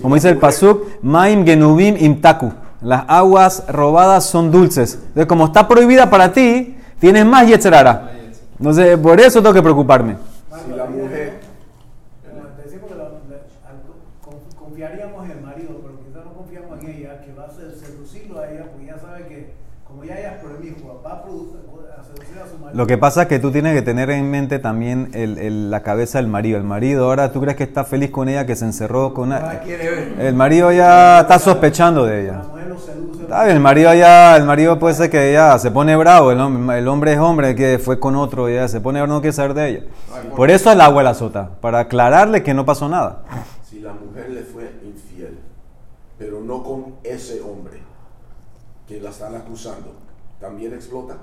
Como 0.00 0.14
dice 0.14 0.28
el 0.28 0.38
Pasuk, 0.38 1.02
maim 1.02 1.44
genubim 1.44 1.96
imtaku. 1.98 2.52
Las 2.80 3.04
aguas 3.08 3.64
robadas 3.68 4.24
son 4.24 4.50
dulces. 4.52 4.94
Entonces, 4.94 5.26
como 5.26 5.46
está 5.46 5.66
prohibida 5.66 6.08
para 6.10 6.32
ti, 6.32 6.76
tienes 7.00 7.26
más 7.26 7.46
yetzerara. 7.46 8.10
Entonces, 8.58 8.96
por 8.98 9.20
eso 9.20 9.42
tengo 9.42 9.52
que 9.54 9.62
preocuparme. 9.62 10.16
Si 10.64 10.70
la 10.76 10.84
mujer. 10.86 11.40
Como 12.22 12.42
decimos 12.62 12.88
que 12.90 12.94
la- 12.96 13.04
la- 13.04 13.70
al- 13.70 13.82
con- 14.24 14.38
confiaríamos 14.66 15.24
en 15.24 15.30
el 15.32 15.40
marido, 15.42 15.70
pero 15.82 15.94
quizás 16.06 16.24
no 16.24 16.32
confiamos 16.34 16.80
en 16.82 16.90
ella, 16.90 17.20
que 17.24 17.32
va 17.34 17.44
a 17.46 17.50
ser- 17.50 17.74
seducirlo 17.78 18.40
a 18.40 18.50
ella, 18.50 18.64
porque 18.70 18.86
ya 18.86 18.98
sabe 18.98 19.26
que 19.28 19.52
como 19.86 20.04
ya 20.04 20.14
ella 20.18 20.32
es 20.34 20.42
promiscua, 20.42 20.94
va 21.04 21.12
a, 21.12 21.24
produ- 21.24 21.54
a 21.98 22.02
seducir 22.04 22.38
a 22.38 22.46
su 22.48 22.54
marido. 22.58 22.61
Lo 22.74 22.86
que 22.86 22.96
pasa 22.98 23.22
es 23.22 23.28
que 23.28 23.38
tú 23.38 23.50
tienes 23.50 23.74
que 23.74 23.82
tener 23.82 24.10
en 24.10 24.30
mente 24.30 24.58
también 24.58 25.10
el- 25.14 25.38
el- 25.38 25.70
la 25.70 25.82
cabeza 25.82 26.18
del 26.18 26.26
marido. 26.26 26.56
El 26.58 26.64
marido 26.64 27.04
ahora, 27.04 27.30
¿tú 27.32 27.40
crees 27.40 27.56
que 27.56 27.64
está 27.64 27.84
feliz 27.84 28.10
con 28.10 28.28
ella, 28.28 28.46
que 28.46 28.56
se 28.56 28.64
encerró 28.64 29.12
con 29.12 29.28
una... 29.28 29.40
ver. 29.40 30.16
El 30.18 30.34
marido 30.34 30.72
ya 30.72 31.20
está 31.20 31.38
sospechando 31.38 32.04
de 32.06 32.14
La 32.14 32.20
ella. 32.20 32.42
Está 33.22 33.44
bien, 33.44 33.56
el 33.56 33.62
marido 33.62 33.94
ya, 33.94 34.36
el 34.36 34.44
marido 34.44 34.78
puede 34.78 34.94
ser 34.94 35.08
que 35.10 35.32
ya 35.32 35.58
se 35.58 35.70
pone 35.70 35.96
bravo, 35.96 36.32
el, 36.32 36.38
el 36.70 36.88
hombre 36.88 37.12
es 37.14 37.18
hombre 37.18 37.54
que 37.54 37.78
fue 37.78 37.98
con 37.98 38.14
otro, 38.16 38.48
ya 38.48 38.68
se 38.68 38.80
pone 38.80 39.00
bravo, 39.00 39.14
no 39.14 39.20
quiere 39.20 39.32
saber 39.34 39.54
de 39.54 39.68
ella. 39.68 39.80
Por 40.36 40.50
eso 40.50 40.70
el 40.72 40.80
agua 40.80 41.02
la 41.02 41.14
sota, 41.14 41.48
para 41.60 41.80
aclararle 41.80 42.42
que 42.42 42.52
no 42.52 42.64
pasó 42.66 42.88
nada. 42.88 43.22
si 43.68 43.80
la 43.80 43.92
mujer 43.92 44.28
le 44.30 44.42
fue 44.42 44.70
infiel, 44.84 45.38
pero 46.18 46.40
no 46.40 46.62
con 46.62 46.94
ese 47.04 47.40
hombre 47.40 47.80
que 48.86 49.00
la 49.00 49.10
están 49.10 49.34
acusando, 49.34 49.94
también 50.40 50.74
explota. 50.74 51.16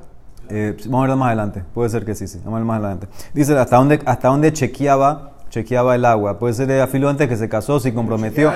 Eh, 0.49 0.75
vamos 0.85 0.99
a 0.99 1.01
verlo 1.01 1.17
más 1.17 1.27
adelante, 1.27 1.63
puede 1.73 1.89
ser 1.89 2.05
que 2.05 2.15
sí, 2.15 2.27
sí, 2.27 2.39
vamos 2.39 2.53
a 2.53 2.59
verlo 2.59 2.65
más 2.67 2.79
adelante. 2.79 3.07
Dice 3.33 3.57
hasta 3.57 3.75
dónde, 3.75 3.99
hasta 4.05 4.27
dónde 4.29 4.51
chequeaba, 4.53 5.31
chequeaba 5.49 5.95
el 5.95 6.05
agua, 6.05 6.39
puede 6.39 6.53
ser 6.53 6.71
el 6.71 6.81
afilo 6.81 7.09
antes 7.09 7.27
que 7.27 7.35
se 7.35 7.47
casó, 7.49 7.79
si 7.79 7.91
comprometió. 7.91 8.51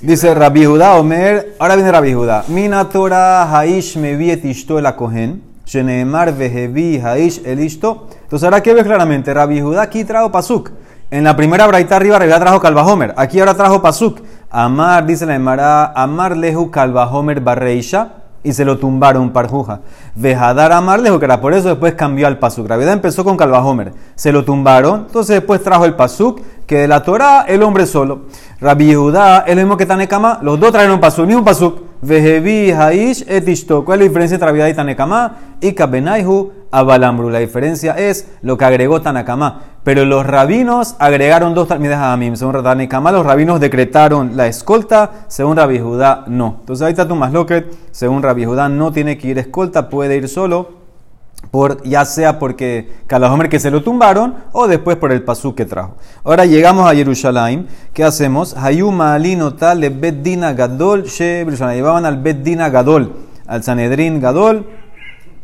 Dice 0.00 0.32
Rabbi 0.32 0.64
Judá 0.64 0.94
Omer, 0.94 1.56
ahora 1.58 1.74
viene 1.74 1.90
Rabbi 1.90 2.14
Judá. 2.14 2.44
Mina 2.48 2.88
Torah 2.88 3.50
haish 3.52 3.96
ishto 4.44 4.78
el 4.78 4.86
acogen, 4.86 5.42
sheneemar 5.66 6.36
vehevi 6.36 7.00
haish 7.00 7.42
el 7.44 7.60
ishto. 7.60 8.06
Entonces 8.22 8.44
ahora 8.44 8.62
que 8.62 8.74
ves 8.74 8.84
claramente, 8.84 9.34
Rabbi 9.34 9.60
Judá 9.60 9.82
aquí 9.82 10.04
trajo 10.04 10.30
pasuk. 10.30 10.70
En 11.10 11.24
la 11.24 11.34
primera 11.34 11.66
braita 11.66 11.96
arriba, 11.96 12.18
Rabbi 12.18 12.30
Judá 12.30 12.40
trajo 12.40 12.60
Calvahomer. 12.60 13.14
Aquí 13.16 13.40
ahora 13.40 13.54
trajo 13.54 13.82
pasuk. 13.82 14.20
Amar, 14.50 15.04
dice 15.04 15.26
la 15.26 15.34
Emara, 15.34 15.86
Amar 15.86 16.36
lehu 16.36 16.70
Calvahomer 16.70 17.40
barreisha. 17.40 18.17
Y 18.42 18.52
se 18.52 18.64
lo 18.64 18.78
tumbaron 18.78 19.30
parjuja. 19.30 19.80
Vejadar 20.14 20.72
Amar 20.72 21.00
lehu, 21.00 21.18
que 21.18 21.24
era 21.24 21.40
por 21.40 21.54
eso 21.54 21.68
después 21.68 21.94
cambió 21.94 22.26
al 22.26 22.38
pasuk. 22.38 22.68
Rabbi 22.68 22.82
Judá 22.82 22.92
empezó 22.92 23.24
con 23.24 23.36
Calvahomer. 23.36 23.92
Se 24.14 24.32
lo 24.32 24.44
tumbaron. 24.44 25.06
Entonces 25.06 25.36
después 25.36 25.62
trajo 25.62 25.84
el 25.84 25.94
pasuk, 25.94 26.40
que 26.66 26.78
de 26.78 26.88
la 26.88 27.02
Torah 27.02 27.44
el 27.48 27.62
hombre 27.62 27.86
solo. 27.86 28.26
Rabbi 28.60 28.94
Judá 28.94 29.44
es 29.46 29.56
lo 29.56 29.62
mismo 29.62 29.76
que 29.76 29.86
Tanekama. 29.86 30.38
Los 30.42 30.60
dos 30.60 30.72
trajeron 30.72 31.00
pasuk, 31.00 31.26
mismo 31.26 31.44
pasuk. 31.44 31.80
Vejevi 32.00 32.70
haish 32.70 33.24
et 33.26 33.48
ishto. 33.48 33.84
¿Cuál 33.84 34.00
es 34.00 34.04
la 34.04 34.08
diferencia 34.08 34.34
entre 34.36 34.48
Rabbi 34.48 34.70
y 34.70 34.74
Tanekama? 34.74 35.36
Y 35.60 35.72
Kabenaihu 35.72 36.52
abalambru. 36.70 37.30
La 37.30 37.38
diferencia 37.38 37.92
es 37.92 38.28
lo 38.42 38.56
que 38.58 38.64
agregó 38.64 39.00
Tanakama. 39.00 39.60
Pero 39.84 40.04
los 40.04 40.26
rabinos 40.26 40.96
agregaron 40.98 41.54
dos 41.54 41.68
talmides 41.68 41.96
a 41.96 42.12
Amim. 42.12 42.36
Según 42.36 42.52
los 42.52 43.26
rabinos 43.26 43.60
decretaron 43.60 44.36
la 44.36 44.46
escolta. 44.46 45.26
Según 45.28 45.56
Rabbi 45.56 45.78
Judá, 45.78 46.24
no. 46.26 46.56
Entonces 46.60 46.84
ahí 46.84 46.92
está 46.92 47.08
tu 47.08 47.16
masloquet. 47.16 47.72
Según 47.90 48.22
Rabbi 48.22 48.44
Judá, 48.44 48.68
no 48.68 48.92
tiene 48.92 49.16
que 49.16 49.28
ir 49.28 49.38
escolta, 49.38 49.88
puede 49.88 50.16
ir 50.16 50.28
solo. 50.28 50.76
por, 51.50 51.82
ya 51.84 52.04
sea 52.04 52.38
porque 52.38 52.90
cada 53.06 53.32
hombre 53.32 53.48
que 53.48 53.58
se 53.58 53.70
lo 53.70 53.82
tumbaron 53.82 54.34
o 54.52 54.66
después 54.66 54.96
por 54.96 55.12
el 55.12 55.22
pasú 55.22 55.54
que 55.54 55.64
trajo. 55.64 55.96
Ahora 56.24 56.44
llegamos 56.44 56.90
a 56.90 56.94
Jerusalén. 56.94 57.68
¿Qué 57.94 58.04
hacemos? 58.04 58.56
Hayuma 58.56 59.14
alino 59.14 59.54
tal 59.54 59.88
beddina 59.88 60.52
gadol. 60.52 61.04
Llevaban 61.04 62.04
al 62.04 62.20
beddina 62.20 62.68
gadol, 62.68 63.14
al 63.46 63.62
Sanedrín 63.62 64.20
gadol, 64.20 64.66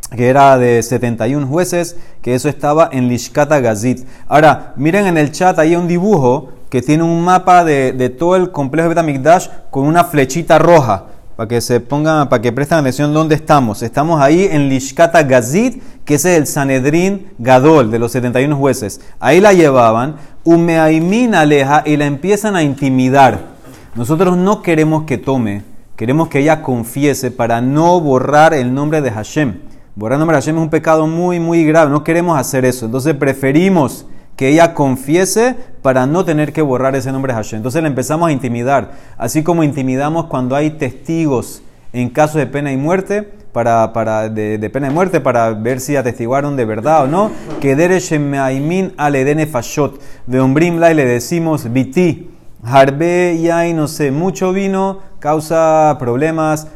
que 0.09 0.29
era 0.29 0.59
de 0.59 0.83
71 0.83 1.47
jueces, 1.47 1.97
que 2.23 2.35
eso 2.35 2.49
estaba 2.49 2.89
en 2.93 3.09
Lishkata 3.09 3.61
Gazit. 3.61 4.07
Ahora, 4.29 4.73
miren 4.77 5.07
en 5.07 5.19
el 5.19 5.33
chat, 5.33 5.59
hay 5.59 5.77
un 5.77 5.89
dibujo 5.89 6.51
que 6.71 6.83
tiene 6.83 7.03
un 7.03 7.25
mapa 7.25 7.65
de, 7.65 7.93
de 7.93 8.11
todo 8.11 8.37
el 8.37 8.51
complejo 8.51 8.89
de 8.89 8.95
Betamikdash 8.95 9.49
con 9.71 9.87
una 9.87 10.05
flechita 10.05 10.59
roja 10.59 11.07
para 11.37 11.49
que 11.49 11.61
se 11.61 11.81
pongan, 11.81 12.29
para 12.29 12.41
que 12.41 12.53
presten 12.53 12.79
atención 12.79 13.13
dónde 13.13 13.35
estamos. 13.35 13.83
Estamos 13.83 14.21
ahí 14.21 14.49
en 14.51 14.69
Lishkata 14.69 15.23
Gazit, 15.25 15.83
que 16.05 16.15
es 16.15 16.25
el 16.25 16.47
Sanedrín 16.47 17.27
Gadol 17.39 17.91
de 17.91 17.99
los 17.99 18.13
71 18.13 18.57
jueces. 18.57 19.01
Ahí 19.19 19.41
la 19.41 19.53
llevaban, 19.53 20.17
Umeaimin 20.45 21.35
aleja 21.35 21.83
y 21.85 21.97
la 21.97 22.07
empiezan 22.07 22.55
a 22.57 22.63
intimidar. 22.63 23.55
Nosotros 23.95 24.37
no 24.37 24.63
queremos 24.63 25.05
que 25.05 25.19
tome, 25.19 25.63
queremos 25.97 26.29
que 26.29 26.41
ella 26.41 26.63
confiese 26.63 27.31
para 27.31 27.61
no 27.61 28.01
borrar 28.01 28.55
el 28.55 28.73
nombre 28.75 29.01
de 29.01 29.11
Hashem. 29.11 29.55
Borrar 29.97 30.19
nombre 30.19 30.37
de 30.37 30.41
es 30.41 30.49
un 30.49 30.71
pecado 30.71 31.07
muy, 31.07 31.39
muy 31.39 31.65
grave, 31.65 31.89
no 31.89 32.03
queremos 32.03 32.37
hacer 32.37 32.65
eso. 32.65 32.87
Entonces 32.87 33.15
preferimos 33.15 34.07
que 34.35 34.49
ella 34.49 34.75
confiese 34.75 35.55
para 35.83 36.05
no 36.07 36.25
tener 36.25 36.53
que 36.53 36.63
borrar 36.63 36.97
ese 36.97 37.13
nombre 37.13 37.33
de 37.33 37.37
Hashem. 37.37 37.59
Entonces 37.59 37.81
le 37.81 37.87
empezamos 37.87 38.29
a 38.29 38.33
intimidar, 38.33 38.91
así 39.17 39.45
como 39.45 39.63
intimidamos 39.63 40.27
cuando 40.27 40.57
hay 40.57 40.71
testigos 40.71 41.63
en 41.93 42.11
caso 42.11 42.39
de 42.39 42.49
pena 42.49 42.73
y 42.73 42.77
muerte, 42.77 43.23
para, 43.53 43.93
para 43.93 44.29
de, 44.29 44.59
de 44.59 44.69
pena 44.69 44.89
y 44.89 44.91
muerte, 44.93 45.21
para 45.21 45.51
ver 45.51 45.79
si 45.79 45.95
atestiguaron 45.95 46.57
de 46.57 46.65
verdad 46.65 47.05
o 47.05 47.07
no. 47.07 47.31
Que 47.61 47.77
Dereshemaymin 47.77 48.95
aledene 48.97 49.47
fashot. 49.47 50.01
De 50.27 50.41
Umbrimla 50.41 50.91
y 50.91 50.95
le 50.95 51.05
decimos 51.05 51.73
biti. 51.73 52.31
Harbe 52.65 53.35
y 53.35 53.73
no 53.75 53.87
sé, 53.87 54.11
mucho 54.11 54.53
vino 54.53 55.01
causa 55.25 55.97
problemas. 55.99 56.67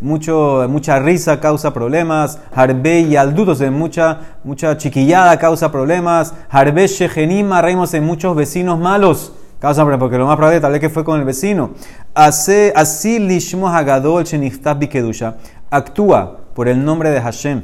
Mucho 0.00 0.66
mucha 0.68 0.98
risa 0.98 1.38
causa 1.38 1.72
problemas. 1.72 2.40
Harbe 2.52 2.98
y 3.02 3.14
aldutose, 3.14 3.70
mucha, 3.70 4.38
mucha 4.42 4.76
chiquillada 4.76 5.38
causa 5.38 5.70
problemas. 5.70 6.34
Harbe 6.50 6.88
shegenima, 6.88 7.62
reímos 7.62 7.94
en 7.94 8.02
muchos 8.04 8.34
vecinos 8.34 8.80
malos. 8.80 9.32
Causa 9.60 9.82
problemas, 9.82 10.00
porque 10.00 10.18
lo 10.18 10.26
más 10.26 10.34
probable 10.34 10.60
tal 10.60 10.72
vez 10.72 10.80
que 10.80 10.90
fue 10.90 11.04
con 11.04 11.20
el 11.20 11.24
vecino. 11.24 11.70
Hace, 12.12 12.72
así 12.74 13.20
lishmo 13.20 13.68
hagadol 13.68 14.24
bikedusha. 14.76 15.36
Actúa 15.70 16.38
por 16.54 16.66
el 16.66 16.84
nombre 16.84 17.10
de 17.10 17.20
Hashem, 17.20 17.62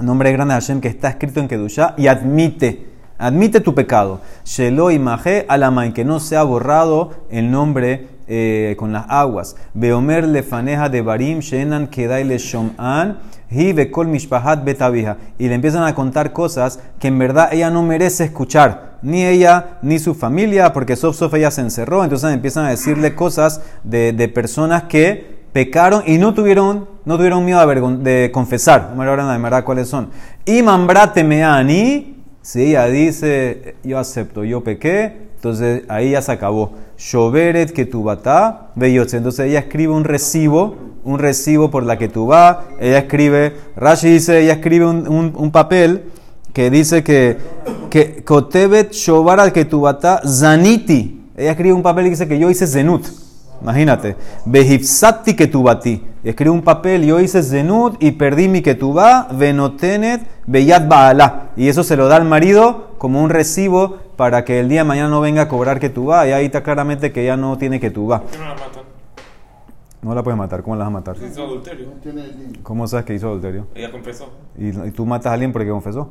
nombre 0.00 0.32
grande 0.32 0.54
de 0.54 0.60
Hashem 0.62 0.80
que 0.80 0.88
está 0.88 1.10
escrito 1.10 1.38
en 1.38 1.48
Kedusha 1.48 1.92
y 1.98 2.06
admite. 2.06 2.93
Admite 3.24 3.60
tu 3.60 3.74
pecado. 3.74 4.20
Shelo 4.44 4.90
imaje 4.90 5.46
alamain, 5.48 5.94
que 5.94 6.04
no 6.04 6.20
se 6.20 6.36
ha 6.36 6.42
borrado 6.42 7.12
el 7.30 7.50
nombre 7.50 8.08
eh, 8.28 8.74
con 8.78 8.92
las 8.92 9.06
aguas. 9.08 9.56
Beomer 9.72 10.28
lefaneja 10.28 10.90
de 10.90 11.00
barim 11.00 11.38
shenan 11.38 11.86
kedai 11.86 12.24
le 12.24 12.36
shom'an 12.36 13.16
hi 13.50 13.72
mishpahat 13.72 14.62
betavija. 14.62 15.16
Y 15.38 15.48
le 15.48 15.54
empiezan 15.54 15.84
a 15.84 15.94
contar 15.94 16.34
cosas 16.34 16.80
que 16.98 17.08
en 17.08 17.18
verdad 17.18 17.48
ella 17.50 17.70
no 17.70 17.82
merece 17.82 18.24
escuchar. 18.24 18.98
Ni 19.00 19.24
ella 19.24 19.78
ni 19.80 19.98
su 19.98 20.14
familia, 20.14 20.74
porque 20.74 20.94
sof 20.94 21.16
sof 21.16 21.32
ella 21.32 21.50
se 21.50 21.62
encerró. 21.62 22.04
Entonces 22.04 22.30
empiezan 22.30 22.66
a 22.66 22.70
decirle 22.70 23.14
cosas 23.14 23.62
de, 23.84 24.12
de 24.12 24.28
personas 24.28 24.82
que 24.82 25.46
pecaron 25.54 26.02
y 26.04 26.18
no 26.18 26.34
tuvieron, 26.34 26.88
no 27.06 27.16
tuvieron 27.16 27.42
miedo 27.42 27.66
de, 28.00 28.30
confesar. 28.34 28.88
Vamos 28.90 28.98
a 28.98 29.00
ver 29.00 29.08
ahora 29.08 29.32
de 29.32 29.38
verdad 29.38 29.64
cuáles 29.64 29.88
son. 29.88 30.10
Y 30.44 30.60
mambrate 30.60 31.24
meani. 31.24 32.13
Si 32.44 32.60
ella 32.60 32.86
dice, 32.88 33.74
yo 33.84 33.98
acepto, 33.98 34.44
yo 34.44 34.62
pequé, 34.62 35.16
entonces 35.36 35.84
ahí 35.88 36.10
ya 36.10 36.20
se 36.20 36.30
acabó. 36.30 36.72
Shoveret 36.98 37.72
que 37.72 37.86
tu 37.86 38.02
batá. 38.02 38.68
Entonces 38.78 39.40
ella 39.48 39.60
escribe 39.60 39.94
un 39.94 40.04
recibo, 40.04 40.76
un 41.04 41.18
recibo 41.18 41.70
por 41.70 41.84
la 41.84 41.96
que 41.96 42.08
tú 42.08 42.26
vas. 42.26 42.58
Ella 42.78 42.98
escribe, 42.98 43.54
Rashi 43.76 44.10
dice, 44.10 44.42
ella 44.42 44.52
escribe 44.52 44.84
un, 44.84 45.32
un- 45.34 45.50
papel 45.50 46.02
que 46.52 46.68
dice 46.68 47.02
que, 47.02 47.38
que 47.88 48.22
Kotebet 48.22 48.92
Shobar 48.92 49.50
que 49.50 49.64
tu 49.64 49.80
batá, 49.80 50.20
Zaniti. 50.26 51.22
Ella 51.38 51.52
escribe 51.52 51.72
un 51.72 51.82
papel 51.82 52.04
que 52.04 52.10
dice 52.10 52.28
que 52.28 52.38
yo 52.38 52.50
hice 52.50 52.66
Zenut. 52.66 53.06
Imagínate. 53.64 54.14
Behipsati 54.44 55.34
que 55.34 55.46
tu 55.46 55.62
batí. 55.62 56.04
Escribe 56.22 56.50
un 56.50 56.60
papel, 56.60 57.06
yo 57.06 57.18
hice 57.18 57.42
Zenut 57.42 57.96
y 57.98 58.12
perdí 58.12 58.46
mi 58.46 58.60
ketubá, 58.60 59.26
venotenet, 59.32 60.20
beyat 60.46 60.86
baalá. 60.86 61.48
Y 61.56 61.68
eso 61.68 61.82
se 61.82 61.96
lo 61.96 62.06
da 62.08 62.16
al 62.16 62.26
marido 62.26 62.90
como 62.98 63.22
un 63.22 63.30
recibo 63.30 63.96
para 64.16 64.44
que 64.44 64.60
el 64.60 64.68
día 64.68 64.80
de 64.80 64.84
mañana 64.84 65.08
no 65.08 65.22
venga 65.22 65.42
a 65.42 65.48
cobrar 65.48 65.80
ketubá. 65.80 66.28
Y 66.28 66.32
ahí 66.32 66.44
está 66.44 66.62
claramente 66.62 67.10
que 67.10 67.22
ella 67.22 67.38
no 67.38 67.56
tiene 67.56 67.80
ketubá. 67.80 68.20
¿Por 68.20 68.30
qué 68.32 68.38
no 68.38 68.44
la 68.44 68.54
matan? 68.54 68.82
No 70.02 70.14
la 70.14 70.22
puedes 70.22 70.36
matar. 70.36 70.62
¿Cómo 70.62 70.76
la 70.76 70.80
vas 70.80 70.88
a 70.88 70.90
matar? 70.90 71.16
Hizo 71.16 71.44
adulterio. 71.44 71.86
¿Cómo 72.62 72.86
sabes 72.86 73.06
que 73.06 73.14
hizo 73.14 73.28
adulterio? 73.28 73.68
Ella 73.74 73.90
confesó. 73.90 74.28
¿Y, 74.58 74.68
y 74.68 74.90
tú 74.90 75.06
matas 75.06 75.30
a 75.30 75.32
alguien 75.32 75.54
porque 75.54 75.70
confesó? 75.70 76.10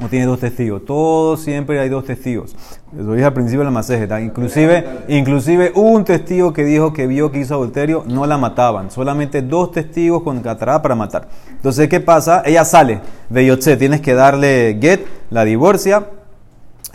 No 0.00 0.08
tiene 0.08 0.26
dos 0.26 0.38
testigos. 0.40 0.84
Todo 0.84 1.36
siempre 1.36 1.80
hay 1.80 1.88
dos 1.88 2.04
testigos. 2.04 2.54
Eso 2.96 3.12
dije 3.12 3.24
al 3.24 3.32
principio 3.32 3.60
de 3.60 3.64
la 3.64 3.70
masejeta. 3.70 4.20
Inclusive, 4.20 4.84
inclusive 5.08 5.72
un 5.74 6.04
testigo 6.04 6.52
que 6.52 6.64
dijo 6.64 6.92
que 6.92 7.06
vio 7.06 7.32
que 7.32 7.40
hizo 7.40 7.54
adulterio, 7.54 8.04
no 8.06 8.26
la 8.26 8.38
mataban. 8.38 8.90
Solamente 8.90 9.42
dos 9.42 9.72
testigos 9.72 10.22
con 10.22 10.40
catarada 10.40 10.80
para 10.82 10.94
matar. 10.94 11.28
Entonces, 11.50 11.88
¿qué 11.88 12.00
pasa? 12.00 12.42
Ella 12.44 12.64
sale 12.64 13.00
de 13.30 13.46
Yotze. 13.46 13.76
Tienes 13.76 14.00
que 14.00 14.14
darle 14.14 14.78
get, 14.80 15.06
la 15.30 15.44
divorcia. 15.44 16.06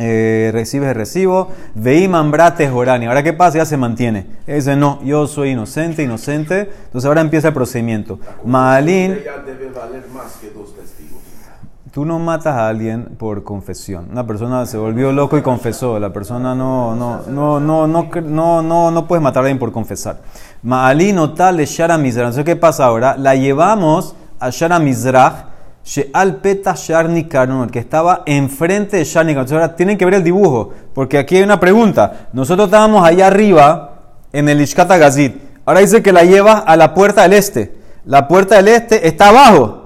Eh, 0.02 0.52
recibes 0.54 0.88
el 0.88 0.96
recibo, 0.96 1.50
veí 1.76 2.08
mambrate 2.08 2.70
jorani. 2.70 3.08
Ahora, 3.08 3.22
¿qué 3.22 3.34
pasa? 3.34 3.58
Ya 3.58 3.66
se 3.66 3.76
mantiene. 3.76 4.28
Ella 4.48 4.56
dice, 4.56 4.76
no, 4.78 5.04
yo 5.04 5.28
soy 5.28 5.50
inocente, 5.50 6.04
inocente. 6.04 6.70
Entonces, 6.86 7.06
ahora 7.06 7.20
empieza 7.20 7.50
el 7.50 7.54
procedimiento. 7.54 8.18
Maalín. 8.46 9.18
Debe 9.46 9.70
valer 9.72 10.08
más 10.14 10.38
que 10.40 10.52
dos 10.52 10.74
testigos. 10.74 11.20
Tú 11.92 12.06
no 12.06 12.20
matas 12.20 12.56
a 12.56 12.68
alguien 12.68 13.16
por 13.18 13.44
confesión. 13.44 14.10
Una 14.12 14.26
persona 14.26 14.66
se 14.66 14.78
volvió 14.78 15.12
loco 15.12 15.38
y 15.38 15.42
confesó. 15.42 16.00
La 16.00 16.14
persona 16.14 16.54
no, 16.54 16.96
no, 16.96 17.22
no, 17.28 17.60
no, 17.60 17.88
no, 17.88 18.10
no, 18.22 18.62
no, 18.62 18.92
no 18.92 19.08
puedes 19.08 19.24
matar 19.24 19.42
a 19.42 19.46
alguien 19.46 19.58
por 19.58 19.72
confesar. 19.72 20.18
Ma'ali 20.62 21.16
tal 21.36 21.58
Shara 21.58 21.98
Mizrach. 21.98 22.26
Entonces, 22.26 22.46
¿qué 22.46 22.56
pasa 22.56 22.86
ahora? 22.86 23.16
La 23.18 23.36
llevamos 23.36 24.16
a 24.40 24.50
Shara 24.52 24.78
Mizrach, 24.78 25.46
al 26.14 26.36
Peta 26.36 26.76
Shar 26.76 27.10
Nicanor, 27.10 27.72
que 27.72 27.80
estaba 27.80 28.22
enfrente 28.26 28.98
de 28.98 29.04
Shar 29.04 29.26
Nicanor. 29.26 29.46
Entonces, 29.48 29.64
ahora 29.64 29.76
tienen 29.76 29.98
que 29.98 30.06
ver 30.06 30.14
el 30.16 30.24
dibujo, 30.24 30.72
porque 30.94 31.18
aquí 31.18 31.38
hay 31.38 31.44
una 31.44 31.60
pregunta. 31.60 32.28
Nosotros 32.34 32.68
estábamos 32.68 33.04
allá 33.04 33.28
arriba, 33.28 33.90
en 34.32 34.50
el 34.50 34.62
Ishkata 34.62 34.98
Gazit. 34.98 35.36
Ahora 35.66 35.80
dice 35.80 36.02
que 36.02 36.12
la 36.12 36.24
llevas 36.24 36.64
a 36.66 36.76
la 36.76 36.94
puerta 36.94 37.24
del 37.24 37.34
este. 37.34 37.78
La 38.06 38.28
puerta 38.28 38.56
del 38.56 38.68
este 38.68 39.08
está 39.08 39.30
abajo. 39.30 39.79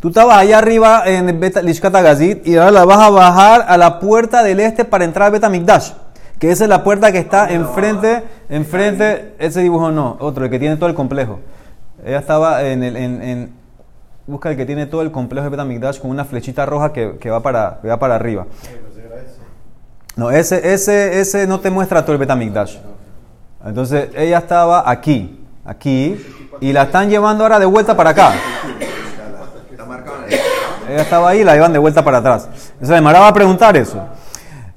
Tú 0.00 0.08
estabas 0.08 0.38
allá 0.38 0.58
arriba 0.58 1.02
en 1.04 1.28
el 1.28 1.38
Beta- 1.38 1.60
Lishkata 1.62 2.00
Gazit 2.00 2.46
y 2.46 2.56
ahora 2.56 2.70
la 2.70 2.84
vas 2.86 2.98
a 2.98 3.10
bajar 3.10 3.66
a 3.68 3.76
la 3.76 4.00
puerta 4.00 4.42
del 4.42 4.60
este 4.60 4.84
para 4.86 5.04
entrar 5.04 5.28
a 5.28 5.30
Betamikdash. 5.30 5.92
Que 6.38 6.50
esa 6.50 6.64
es 6.64 6.70
la 6.70 6.82
puerta 6.82 7.12
que 7.12 7.18
está 7.18 7.50
enfrente, 7.52 8.24
enfrente, 8.48 9.34
ese 9.38 9.60
dibujo 9.60 9.90
no, 9.90 10.16
otro, 10.20 10.44
el 10.46 10.50
que 10.50 10.58
tiene 10.58 10.76
todo 10.76 10.88
el 10.88 10.94
complejo. 10.94 11.40
Ella 12.02 12.18
estaba 12.18 12.62
en 12.62 12.82
el, 12.82 12.96
en, 12.96 13.52
busca 14.26 14.50
el 14.50 14.56
que 14.56 14.64
tiene 14.64 14.86
todo 14.86 15.02
el 15.02 15.10
complejo 15.10 15.44
de 15.44 15.50
Betamikdash 15.50 15.98
con 16.00 16.10
una 16.10 16.24
flechita 16.24 16.64
roja 16.64 16.94
que, 16.94 17.30
va, 17.30 17.42
para, 17.42 17.80
va 17.86 17.98
para 17.98 18.14
arriba. 18.14 18.46
No, 20.16 20.30
ese, 20.30 20.72
ese, 20.72 21.20
ese 21.20 21.46
no 21.46 21.60
te 21.60 21.68
muestra 21.70 22.02
todo 22.02 22.12
el 22.12 22.18
Betamikdash. 22.18 22.76
Entonces 23.66 24.08
ella 24.16 24.38
estaba 24.38 24.90
aquí, 24.90 25.44
aquí, 25.66 26.16
y 26.60 26.72
la 26.72 26.84
están 26.84 27.10
llevando 27.10 27.44
ahora 27.44 27.58
de 27.58 27.66
vuelta 27.66 27.94
para 27.94 28.10
acá. 28.10 28.32
Ella 30.90 31.02
estaba 31.02 31.30
ahí 31.30 31.40
y 31.40 31.44
la 31.44 31.54
llevan 31.54 31.72
de 31.72 31.78
vuelta 31.78 32.04
para 32.04 32.18
atrás. 32.18 32.48
Entonces, 32.72 32.98
Emara 32.98 33.20
va 33.20 33.28
a 33.28 33.34
preguntar 33.34 33.76
eso. 33.76 34.02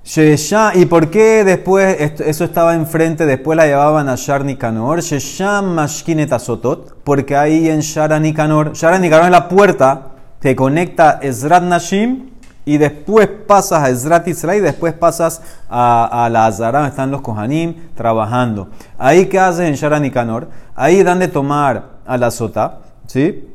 Shesha, 0.04 0.76
¿y 0.76 0.86
por 0.86 1.10
qué 1.10 1.44
después 1.44 1.98
eso 2.22 2.44
estaba 2.44 2.76
enfrente? 2.76 3.26
Después 3.26 3.58
la 3.58 3.66
llevaban 3.66 4.10
a 4.10 4.16
Shar 4.16 4.46
Nicanor. 4.46 5.02
Shesham 5.02 5.74
Mashkinet 5.74 6.32
Asotot. 6.32 7.02
Porque 7.04 7.36
ahí 7.36 7.68
en 7.68 7.80
Shara 7.80 8.20
Nicanor, 8.20 8.74
Shara 8.74 9.00
Nicanor 9.00 9.26
es 9.26 9.32
la 9.32 9.50
puerta 9.50 10.10
que 10.40 10.56
conecta 10.56 11.20
Ezrat 11.22 11.64
Nashim 11.64 12.30
y 12.66 12.78
después 12.78 13.28
pasas 13.48 13.82
a 13.82 13.90
Ezrat 13.90 14.28
Israel 14.28 14.60
y 14.60 14.62
después 14.62 14.94
pasas 14.94 15.42
a, 15.70 16.26
a 16.26 16.30
la 16.30 16.46
Azara, 16.46 16.86
están 16.88 17.12
los 17.12 17.22
Kohanim 17.22 17.90
trabajando. 17.96 18.70
Ahí, 18.98 19.28
¿qué 19.28 19.40
haces 19.40 19.68
en 19.68 19.76
Shara 19.76 20.00
Nicanor? 20.00 20.50
Ahí 20.76 21.02
dan 21.02 21.20
de 21.20 21.28
tomar 21.28 21.84
a 22.06 22.18
la 22.18 22.30
sota, 22.30 22.80
¿sí? 23.08 23.53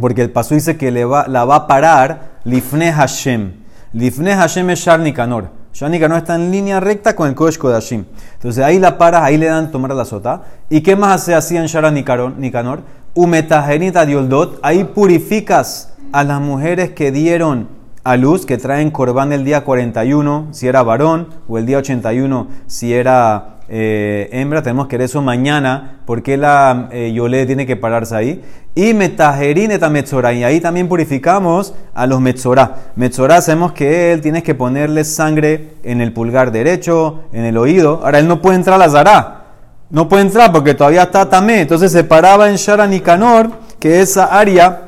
Porque 0.00 0.22
el 0.22 0.30
paso 0.30 0.54
dice 0.54 0.76
que 0.76 0.90
la 0.90 1.44
va 1.44 1.56
a 1.56 1.66
parar 1.66 2.40
Lifne 2.44 2.92
Hashem. 2.92 3.52
Lifne 3.92 4.34
Hashem 4.34 4.70
es 4.70 4.80
Shar 4.80 5.00
Nicanor. 5.00 5.48
Shar 5.72 5.90
Nicanor 5.90 6.18
está 6.18 6.34
en 6.34 6.50
línea 6.50 6.80
recta 6.80 7.16
con 7.16 7.28
el 7.28 7.34
Kodesh 7.34 7.58
Kodashim. 7.58 8.04
Entonces 8.34 8.62
ahí 8.62 8.78
la 8.78 8.98
paras, 8.98 9.22
ahí 9.22 9.36
le 9.36 9.46
dan 9.46 9.70
tomar 9.70 9.94
la 9.94 10.04
sota. 10.04 10.42
¿Y 10.68 10.82
qué 10.82 10.96
más 10.96 11.24
se 11.24 11.34
hacía 11.34 11.60
en 11.60 11.66
Shara 11.66 11.90
Nicanor? 11.90 12.82
Umetajenita 13.14 14.04
dioldot, 14.04 14.58
ahí 14.62 14.84
purificas 14.84 15.94
a 16.12 16.24
las 16.24 16.40
mujeres 16.40 16.90
que 16.90 17.10
dieron 17.10 17.68
a 18.06 18.16
luz, 18.16 18.46
que 18.46 18.56
traen 18.56 18.92
corbán 18.92 19.32
el 19.32 19.44
día 19.44 19.64
41, 19.64 20.46
si 20.52 20.68
era 20.68 20.84
varón, 20.84 21.26
o 21.48 21.58
el 21.58 21.66
día 21.66 21.78
81, 21.78 22.46
si 22.68 22.94
era 22.94 23.56
eh, 23.68 24.28
hembra, 24.30 24.62
tenemos 24.62 24.86
que 24.86 24.96
ver 24.96 25.06
eso 25.06 25.20
mañana, 25.22 26.02
porque 26.06 26.36
la 26.36 26.88
eh, 26.92 27.12
yole 27.12 27.46
tiene 27.46 27.66
que 27.66 27.74
pararse 27.74 28.14
ahí. 28.14 28.44
Y 28.76 28.94
metajeríneta 28.94 29.90
metzorá, 29.90 30.32
y 30.32 30.44
ahí 30.44 30.60
también 30.60 30.86
purificamos 30.86 31.74
a 31.94 32.06
los 32.06 32.20
metzorá. 32.20 32.92
Metzorá 32.94 33.40
sabemos 33.40 33.72
que 33.72 34.12
él 34.12 34.20
tienes 34.20 34.44
que 34.44 34.54
ponerle 34.54 35.02
sangre 35.02 35.74
en 35.82 36.00
el 36.00 36.12
pulgar 36.12 36.52
derecho, 36.52 37.24
en 37.32 37.44
el 37.44 37.56
oído. 37.58 38.02
Ahora 38.04 38.20
él 38.20 38.28
no 38.28 38.40
puede 38.40 38.54
entrar 38.54 38.80
a 38.80 38.86
la 38.86 38.88
zará, 38.88 39.44
no 39.90 40.08
puede 40.08 40.22
entrar 40.22 40.52
porque 40.52 40.74
todavía 40.74 41.02
está 41.02 41.28
tamé. 41.28 41.62
Entonces 41.62 41.90
se 41.90 42.04
paraba 42.04 42.48
en 42.48 42.54
Shara 42.54 42.86
Nicanor, 42.86 43.50
que 43.80 44.00
esa 44.00 44.26
área 44.26 44.85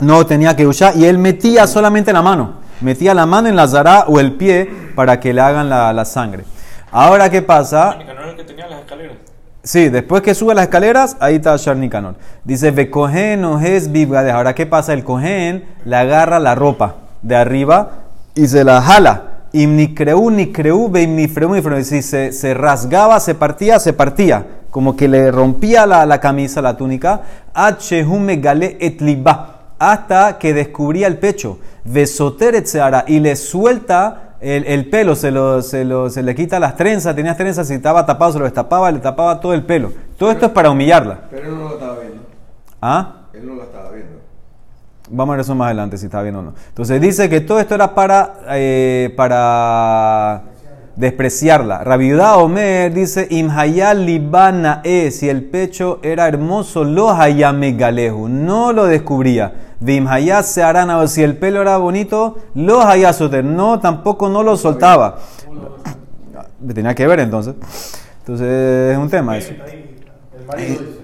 no 0.00 0.26
tenía 0.26 0.56
que 0.56 0.66
usar, 0.66 0.96
y 0.96 1.04
él 1.04 1.18
metía 1.18 1.66
solamente 1.66 2.12
la 2.12 2.22
mano. 2.22 2.54
Metía 2.80 3.14
la 3.14 3.26
mano 3.26 3.48
en 3.48 3.56
la 3.56 3.68
zará 3.68 4.06
o 4.08 4.18
el 4.18 4.32
pie 4.32 4.68
para 4.94 5.20
que 5.20 5.32
le 5.32 5.40
hagan 5.40 5.68
la, 5.68 5.92
la 5.92 6.04
sangre. 6.04 6.44
Ahora, 6.90 7.30
¿qué 7.30 7.42
pasa? 7.42 7.96
El 8.00 8.36
que 8.36 8.44
tenía 8.44 8.68
las 8.68 8.80
escaleras. 8.80 9.16
Sí, 9.64 9.88
después 9.88 10.22
que 10.22 10.34
sube 10.34 10.54
las 10.56 10.64
escaleras, 10.64 11.16
ahí 11.20 11.36
está 11.36 11.56
Shar 11.56 11.76
Nicanor. 11.76 12.16
Dice, 12.42 12.72
ve 12.72 12.90
cohen 12.90 13.44
o 13.44 13.60
es 13.60 13.88
Ahora, 14.32 14.54
¿qué 14.54 14.66
pasa? 14.66 14.92
El 14.92 15.04
cohen 15.04 15.64
le 15.84 15.96
agarra 15.96 16.40
la 16.40 16.56
ropa 16.56 16.96
de 17.22 17.36
arriba 17.36 17.90
y 18.34 18.48
se 18.48 18.64
la 18.64 18.82
jala. 18.82 19.28
Y 19.52 19.66
ni 19.66 19.94
creu, 19.94 20.30
ni 20.30 20.50
creu, 20.50 20.90
ve 20.90 21.06
ni. 21.06 21.28
Si 21.84 22.02
se, 22.02 22.32
se 22.32 22.54
rasgaba, 22.54 23.20
se 23.20 23.36
partía, 23.36 23.78
se 23.78 23.92
partía. 23.92 24.46
Como 24.70 24.96
que 24.96 25.06
le 25.06 25.30
rompía 25.30 25.86
la, 25.86 26.06
la 26.06 26.18
camisa, 26.18 26.60
la 26.60 26.76
túnica. 26.76 27.20
H 27.54 28.04
gale 28.38 28.78
et 28.80 29.00
liba. 29.00 29.51
Hasta 29.82 30.38
que 30.38 30.54
descubría 30.54 31.08
el 31.08 31.18
pecho. 31.18 31.58
Vesoter 31.82 32.54
etseara. 32.54 33.04
Y 33.08 33.18
le 33.18 33.34
suelta 33.34 34.36
el, 34.40 34.64
el 34.64 34.88
pelo, 34.88 35.16
se, 35.16 35.32
lo, 35.32 35.60
se, 35.60 35.84
lo, 35.84 36.08
se 36.08 36.22
le 36.22 36.36
quita 36.36 36.60
las 36.60 36.76
trenzas. 36.76 37.16
Tenía 37.16 37.36
trenzas, 37.36 37.66
si 37.66 37.74
estaba 37.74 38.06
tapado, 38.06 38.30
se 38.30 38.38
lo 38.38 38.44
destapaba, 38.44 38.92
le 38.92 39.00
tapaba 39.00 39.40
todo 39.40 39.54
el 39.54 39.64
pelo. 39.64 39.92
Todo 40.16 40.30
esto 40.30 40.46
es 40.46 40.52
para 40.52 40.70
humillarla. 40.70 41.22
Pero 41.28 41.48
él 41.48 41.58
no 41.58 41.68
lo 41.68 41.74
estaba 41.74 41.98
viendo. 41.98 42.22
¿Ah? 42.80 43.14
Él 43.32 43.44
no 43.44 43.54
lo 43.56 43.62
estaba 43.64 43.90
viendo. 43.90 44.20
Vamos 45.10 45.32
a 45.32 45.36
ver 45.36 45.40
eso 45.40 45.54
más 45.56 45.66
adelante, 45.66 45.98
si 45.98 46.06
está 46.06 46.22
bien 46.22 46.36
o 46.36 46.42
no. 46.42 46.54
Entonces 46.68 47.00
dice 47.00 47.28
que 47.28 47.40
todo 47.40 47.58
esto 47.58 47.74
era 47.74 47.92
para, 47.92 48.34
eh, 48.50 49.12
para 49.16 50.42
despreciarla. 50.96 51.84
Rabiudá 51.84 52.36
Omer 52.36 52.92
dice, 52.92 53.26
Imhayal 53.30 54.04
libana 54.04 54.80
e, 54.84 55.10
si 55.10 55.28
el 55.28 55.44
pecho 55.44 55.98
era 56.02 56.28
hermoso, 56.28 56.84
lo 56.84 57.10
hayame 57.10 57.72
galeju, 57.72 58.28
no 58.28 58.72
lo 58.72 58.86
descubría. 58.86 59.52
Vimhayat 59.80 60.44
se 60.44 60.62
harán, 60.62 61.08
si 61.08 61.22
el 61.22 61.36
pelo 61.36 61.60
era 61.62 61.76
bonito, 61.76 62.38
lo 62.54 62.82
hayasoter, 62.82 63.44
no, 63.44 63.80
tampoco 63.80 64.28
no 64.28 64.42
lo 64.42 64.56
soltaba. 64.56 65.18
Tenía 66.72 66.94
que 66.94 67.06
ver 67.06 67.20
entonces. 67.20 67.54
Entonces 68.20 68.92
es 68.92 68.98
un 68.98 69.10
tema 69.10 69.36
eso. 69.36 69.52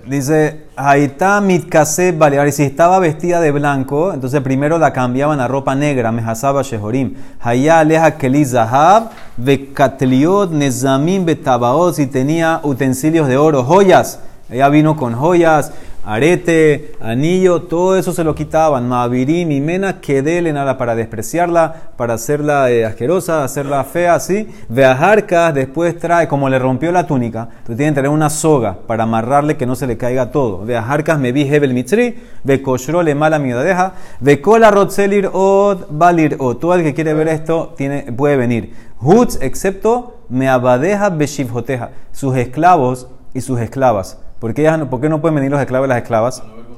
Dice. 0.07 0.68
Haitá 0.81 1.41
mitkase 1.41 2.13
balear. 2.13 2.53
Si 2.53 2.63
estaba 2.63 3.01
vestida 3.01 3.41
de 3.41 3.51
blanco, 3.51 4.13
entonces 4.13 4.41
primero 4.43 4.79
la 4.79 4.93
cambiaban 4.93 5.41
a 5.41 5.49
ropa 5.49 5.75
negra, 5.75 6.13
mejasaba 6.13 6.63
shehorim. 6.63 7.15
Hayá 7.41 7.81
aleja 7.81 8.13
keli 8.13 8.45
zahab, 8.45 9.11
vekatliot 9.37 10.53
nezamim 10.53 11.25
betabaot. 11.25 11.95
Si 11.97 12.07
tenía 12.07 12.61
utensilios 12.63 13.27
de 13.27 13.37
oro, 13.37 13.65
joyas. 13.65 14.21
Ella 14.49 14.69
vino 14.69 14.97
con 14.97 15.15
joyas, 15.15 15.73
arete, 16.09 16.93
anillo, 17.01 17.63
todo 17.63 17.97
eso 17.97 18.13
se 18.13 18.25
lo 18.25 18.35
quitaban. 18.35 18.89
Mavirim 18.89 19.51
y 19.51 19.61
mena, 19.61 20.01
quedelen 20.01 20.57
para 20.79 20.95
despreciarla, 20.95 21.93
para 21.97 22.15
hacerla 22.15 22.71
eh, 22.71 22.87
asquerosa, 22.87 23.45
hacerla 23.45 23.85
fea, 23.85 24.15
así. 24.15 24.49
Veajarcas, 24.71 25.55
después 25.55 25.99
trae, 25.99 26.27
como 26.27 26.49
le 26.49 26.59
rompió 26.59 26.91
la 26.93 27.07
túnica, 27.07 27.49
entonces 27.51 27.77
tienen 27.77 27.93
que 27.95 27.99
tener 27.99 28.11
una 28.11 28.31
soga 28.31 28.79
para 28.87 29.03
amarrarle 29.03 29.59
que 29.59 29.67
no 29.67 29.77
se 29.77 29.87
le 29.87 29.99
caiga 29.99 30.31
todo. 30.31 30.65
Veajarcas 30.65 31.19
me 31.19 31.31
vi 31.31 31.43
hebel 31.43 31.75
mitri, 31.75 32.19
ve 32.43 32.63
le 33.05 33.15
mala 33.15 33.39
miudadeja, 33.39 33.93
ve 34.21 34.41
kola 34.41 34.71
rotzelir 34.71 35.29
od 35.33 35.89
balir 35.91 36.37
od. 36.39 36.57
Todo 36.57 36.75
el 36.75 36.83
que 36.83 36.95
quiere 36.95 37.13
ver 37.13 37.29
esto 37.29 37.75
tiene, 37.77 38.13
puede 38.13 38.37
venir. 38.37 38.73
Hutz, 39.01 39.39
excepto 39.43 40.23
me 40.31 40.49
abadeja 40.49 41.11
beshivjoteja, 41.11 41.91
sus 42.13 42.35
esclavos 42.37 43.09
y 43.35 43.43
sus 43.43 43.61
esclavas. 43.61 44.19
¿Por 44.39 44.55
qué, 44.55 44.63
ellas 44.63 44.79
no, 44.79 44.89
¿Por 44.89 45.01
qué 45.01 45.09
no 45.09 45.21
pueden 45.21 45.35
venir 45.35 45.51
los 45.51 45.61
esclavos 45.61 45.87
y 45.87 45.89
las 45.89 45.99
esclavas? 45.99 46.41
Para 46.41 46.53
no. 46.53 46.69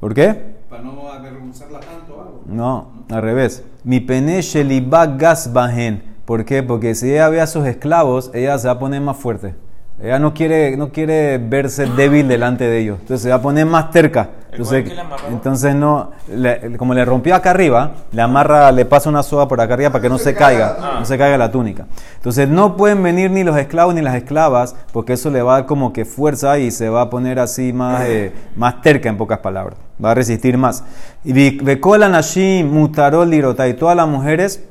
¿Por 0.00 0.14
qué? 0.14 0.56
Para 0.68 0.82
no 0.82 1.10
avergonzarla 1.10 1.80
tanto 1.80 2.16
o 2.16 2.20
algo. 2.20 2.42
No, 2.46 3.04
al 3.10 3.22
revés. 3.22 3.64
Mi 3.84 4.00
pene 4.00 4.42
sheliba 4.42 5.06
gas 5.06 5.52
bajen. 5.52 6.16
¿Por 6.24 6.44
qué? 6.44 6.62
Porque 6.62 6.94
si 6.94 7.12
ella 7.12 7.28
ve 7.28 7.40
a 7.40 7.46
sus 7.46 7.64
esclavos, 7.66 8.30
ella 8.34 8.58
se 8.58 8.66
va 8.66 8.74
a 8.74 8.78
poner 8.78 9.00
más 9.00 9.16
fuerte. 9.16 9.54
Ella 10.00 10.18
no 10.20 10.32
quiere, 10.32 10.76
no 10.76 10.90
quiere 10.90 11.38
verse 11.38 11.86
débil 11.86 12.28
delante 12.28 12.64
de 12.68 12.78
ellos. 12.78 12.98
Entonces 13.00 13.22
se 13.22 13.30
va 13.30 13.36
a 13.36 13.42
poner 13.42 13.66
más 13.66 13.90
terca. 13.90 14.28
Entonces, 15.30 15.74
no, 15.74 16.12
le- 16.32 16.76
como 16.76 16.94
le 16.94 17.04
rompió 17.04 17.34
acá 17.34 17.50
arriba, 17.50 17.92
le 18.12 18.22
amarra, 18.22 18.70
le 18.72 18.84
pasa 18.84 19.08
una 19.10 19.22
soga 19.24 19.46
por 19.48 19.60
acá 19.60 19.74
arriba 19.74 19.90
para 19.90 20.02
que 20.02 20.08
no 20.08 20.16
se 20.18 20.34
caiga, 20.34 20.76
no 21.00 21.04
se 21.04 21.18
caiga 21.18 21.36
la 21.36 21.50
túnica. 21.50 21.86
Entonces 22.16 22.48
no 22.48 22.76
pueden 22.76 23.02
venir 23.02 23.30
ni 23.30 23.42
los 23.44 23.56
esclavos 23.56 23.94
ni 23.94 24.00
las 24.00 24.14
esclavas, 24.14 24.74
porque 24.92 25.14
eso 25.14 25.30
le 25.30 25.42
va 25.42 25.54
a 25.54 25.58
dar 25.58 25.66
como 25.66 25.92
que 25.92 26.04
fuerza 26.04 26.58
y 26.58 26.70
se 26.70 26.88
va 26.88 27.02
a 27.02 27.10
poner 27.10 27.38
así 27.40 27.72
más, 27.72 28.02
eh, 28.06 28.32
más 28.56 28.80
terca 28.82 29.08
en 29.08 29.16
pocas 29.16 29.40
palabras. 29.40 29.76
Va 30.02 30.12
a 30.12 30.14
resistir 30.14 30.56
más. 30.56 30.84
Y 31.24 31.58
Vekola 31.58 32.08
Nashim 32.08 32.70
Mutarol 32.72 33.28
Lirota 33.28 33.66
y 33.68 33.74
todas 33.74 33.96
las 33.96 34.06
mujeres 34.08 34.64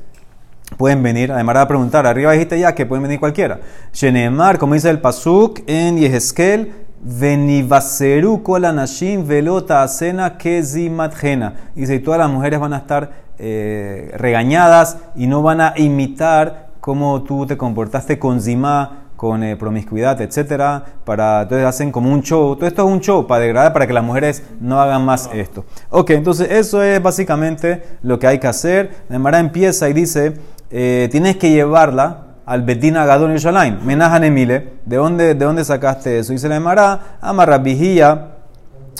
pueden 0.76 1.02
venir. 1.02 1.32
Además, 1.32 1.56
a 1.56 1.68
preguntar, 1.68 2.06
arriba 2.06 2.32
dijiste 2.32 2.58
ya 2.58 2.74
que 2.74 2.86
pueden 2.86 3.02
venir 3.02 3.18
cualquiera. 3.18 3.60
Shenemar, 3.92 4.58
como 4.58 4.74
dice 4.74 4.90
el 4.90 5.00
Pasuk 5.00 5.60
en 5.66 5.98
Yehezkel, 5.98 6.72
Venivaseru 7.00 8.42
nashim 8.58 9.26
velota 9.26 9.82
asena 9.82 10.36
kezimatjena. 10.36 11.54
Dice, 11.74 11.94
y 11.94 12.00
todas 12.00 12.18
las 12.18 12.30
mujeres 12.30 12.58
van 12.58 12.72
a 12.72 12.78
estar 12.78 13.10
eh, 13.38 14.12
regañadas 14.16 14.98
y 15.14 15.28
no 15.28 15.42
van 15.42 15.60
a 15.60 15.74
imitar 15.76 16.70
cómo 16.80 17.22
tú 17.22 17.46
te 17.46 17.56
comportaste 17.56 18.18
con 18.18 18.40
zima, 18.40 19.04
con 19.14 19.42
eh, 19.44 19.56
promiscuidad, 19.56 20.20
etcétera, 20.20 20.84
para 21.04 21.42
entonces 21.42 21.66
hacen 21.66 21.92
como 21.92 22.12
un 22.12 22.22
show. 22.22 22.56
Todo 22.56 22.66
esto 22.66 22.86
es 22.86 22.92
un 22.92 23.00
show 23.00 23.26
para 23.26 23.42
degradar, 23.42 23.72
para 23.72 23.86
que 23.86 23.92
las 23.92 24.04
mujeres 24.04 24.42
no 24.60 24.80
hagan 24.80 25.04
más 25.04 25.30
esto. 25.32 25.64
Ok, 25.90 26.10
entonces 26.10 26.50
eso 26.50 26.82
es 26.82 27.00
básicamente 27.00 27.82
lo 28.02 28.18
que 28.18 28.26
hay 28.26 28.38
que 28.38 28.48
hacer. 28.48 28.90
La 29.08 29.18
Mara 29.18 29.38
empieza 29.38 29.88
y 29.88 29.92
dice, 29.92 30.34
eh, 30.70 31.08
tienes 31.10 31.36
que 31.36 31.50
llevarla 31.50 32.24
al 32.46 32.62
Betin 32.62 32.96
Agadón 32.96 33.30
Yerushalayim, 33.30 33.78
Menajan 33.84 34.24
Emile. 34.24 34.72
¿De 34.84 34.96
dónde, 34.96 35.34
¿De 35.34 35.44
dónde 35.44 35.64
sacaste 35.64 36.18
eso? 36.18 36.32
Dice 36.32 36.48
la 36.48 36.60
Mara, 36.60 37.18
Amarra 37.20 37.58
Vigía. 37.58 38.34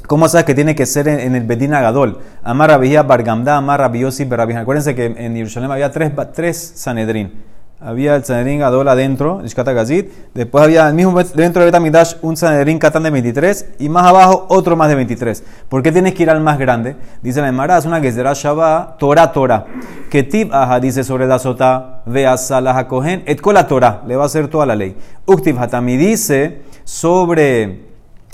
¿Cómo 0.06 0.28
sabes 0.28 0.46
que 0.46 0.54
tiene 0.54 0.74
que 0.74 0.86
ser 0.86 1.06
en, 1.08 1.20
en 1.20 1.34
el 1.34 1.44
Bedín 1.44 1.74
Agadol? 1.74 2.20
Amar 2.42 2.70
Rabijía 2.70 3.02
Bargamda, 3.02 3.56
Amar 3.56 3.80
Rabiyosi 3.80 4.24
Barabijá. 4.24 4.60
Acuérdense 4.60 4.94
que 4.94 5.04
en 5.04 5.34
Jerusalén 5.34 5.70
había 5.70 5.90
tres, 5.90 6.12
tres 6.32 6.72
Sanedrín. 6.76 7.44
Había 7.80 8.16
el 8.16 8.24
Sanedrín 8.24 8.58
Gadol 8.58 8.88
adentro, 8.88 9.40
Gazit. 9.54 10.10
Después 10.34 10.64
había 10.64 10.88
el 10.88 10.94
mismo 10.94 11.16
dentro 11.22 11.62
de 11.62 11.66
Betamidash 11.66 12.14
un 12.22 12.36
Sanedrín 12.36 12.80
Catán 12.80 13.04
de 13.04 13.10
23 13.10 13.66
y 13.78 13.88
más 13.88 14.04
abajo 14.04 14.46
otro 14.48 14.74
más 14.74 14.88
de 14.88 14.96
23. 14.96 15.44
¿Por 15.68 15.84
qué 15.84 15.92
tienes 15.92 16.14
que 16.14 16.24
ir 16.24 16.30
al 16.30 16.40
más 16.40 16.58
grande? 16.58 16.96
Dice 17.22 17.40
la 17.40 17.46
Emara, 17.46 17.78
es 17.78 17.86
una 17.86 18.00
Gezerá 18.00 18.32
Shabbat, 18.34 18.98
Torah 18.98 19.30
Torah. 19.30 19.66
Que 20.10 20.24
Tib 20.24 20.52
Aja 20.52 20.80
dice 20.80 21.04
sobre 21.04 21.28
la 21.28 21.38
Sotá, 21.38 22.02
Vea 22.04 22.36
Salah 22.36 22.88
Kohen, 22.88 23.22
et 23.26 23.40
la 23.46 23.68
Torah, 23.68 24.02
le 24.08 24.16
va 24.16 24.24
a 24.24 24.26
hacer 24.26 24.48
toda 24.48 24.66
la 24.66 24.74
ley. 24.74 24.96
Uktiv 25.26 25.56
Hatami 25.56 25.96
dice 25.96 26.62
sobre 26.82 27.82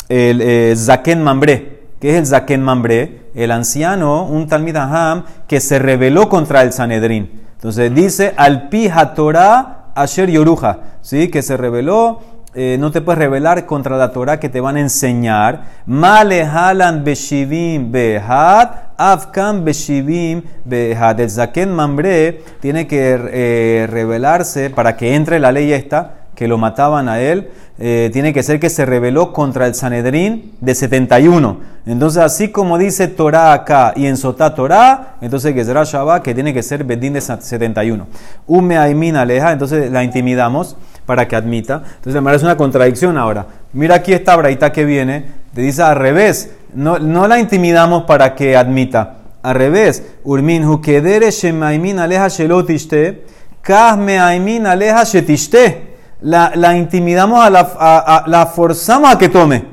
el 0.09 0.41
eh, 0.41 0.75
Zaken 0.75 1.23
Mambre. 1.23 1.81
¿Qué 2.01 2.13
es 2.13 2.17
el 2.17 2.27
Zaken 2.27 2.63
Mambre? 2.63 3.25
El 3.35 3.51
anciano, 3.51 4.25
un 4.25 4.47
Talmid 4.47 4.77
Aham, 4.77 5.25
que 5.47 5.61
se 5.61 5.79
rebeló 5.79 6.31
contra 6.31 6.63
el 6.63 6.73
Sanedrín. 6.73 7.44
Entonces 7.65 7.95
dice, 7.95 8.35
al 8.37 8.69
pi 8.69 8.91
Torah 9.17 9.87
asher 9.95 10.31
yoruja, 10.31 10.81
¿sí? 11.01 11.29
que 11.29 11.41
se 11.41 11.57
rebeló, 11.57 12.21
eh, 12.53 12.77
no 12.79 12.91
te 12.91 13.01
puedes 13.01 13.19
rebelar 13.19 13.65
contra 13.65 13.97
la 13.97 14.13
Torah 14.13 14.39
que 14.39 14.51
te 14.51 14.61
van 14.61 14.77
a 14.77 14.81
enseñar. 14.81 15.63
Male 15.87 16.45
halan 16.45 17.05
beshivim 17.05 17.91
behad, 17.91 18.69
afkan 18.99 19.65
beshivim 19.65 20.43
behad. 20.67 21.19
El 21.21 21.31
Zaken 21.31 21.73
Mambre 21.73 22.43
tiene 22.61 22.87
que 22.87 23.19
eh, 23.33 23.87
rebelarse 23.89 24.69
para 24.69 24.99
que 24.99 25.15
entre 25.15 25.41
la 25.41 25.51
ley 25.51 25.73
esta, 25.73 26.24
que 26.35 26.49
lo 26.49 26.59
mataban 26.59 27.09
a 27.09 27.21
él, 27.21 27.51
eh, 27.79 28.11
tiene 28.13 28.33
que 28.33 28.43
ser 28.43 28.61
que 28.61 28.71
se 28.71 28.87
rebeló 28.87 29.33
contra 29.33 29.67
el 29.67 29.75
Sanedrín 29.75 30.53
de 30.61 30.75
71. 30.75 31.59
Entonces, 31.87 32.23
así 32.23 32.49
como 32.49 32.79
dice 32.79 33.09
Torah 33.09 33.53
acá 33.53 33.93
y 33.97 34.07
en 34.07 34.17
Sotá 34.17 34.55
Torah, 34.55 35.17
entonces 35.21 35.55
Gezerá 35.55 35.83
Shabbat, 35.85 36.23
que 36.23 36.35
tiene 36.35 36.55
que 36.55 36.63
ser 36.63 36.85
Bedín 36.85 37.15
de 37.15 37.21
71. 37.21 38.07
Ume 38.47 38.79
Aimin 38.79 39.17
Aleja, 39.17 39.53
entonces 39.53 39.91
la 39.91 40.05
intimidamos 40.05 40.77
para 41.05 41.27
que 41.27 41.37
admita. 41.37 41.83
Entonces, 41.97 42.15
verdad 42.15 42.37
es 42.37 42.43
una 42.43 42.57
contradicción 42.57 43.19
ahora. 43.19 43.47
Mira 43.73 43.97
aquí 43.97 44.13
esta 44.13 44.37
braita 44.37 44.73
que 44.73 44.85
viene. 44.85 45.25
Te 45.53 45.61
dice 45.61 45.83
al 45.83 45.97
revés, 45.97 46.55
no, 46.75 46.99
no 46.99 47.27
la 47.29 47.39
intimidamos 47.39 48.05
para 48.05 48.35
que 48.35 48.57
admita. 48.57 49.17
Al 49.43 49.57
revés, 49.57 50.03
Urmin 50.25 50.65
hukedere 50.65 51.31
shemaimin 51.31 51.99
aleja 51.99 52.29
shelotishte, 52.29 53.25
kah 53.61 53.97
meaimin 53.97 54.67
aleja 54.67 55.05
shetishte. 55.05 55.94
La, 56.25 56.53
la 56.55 56.75
intimidamos, 56.75 57.45
a 57.45 57.51
la, 57.51 58.25
la 58.27 58.47
forzamos 58.47 59.13
a 59.13 59.19
que 59.19 59.29
tome. 59.29 59.65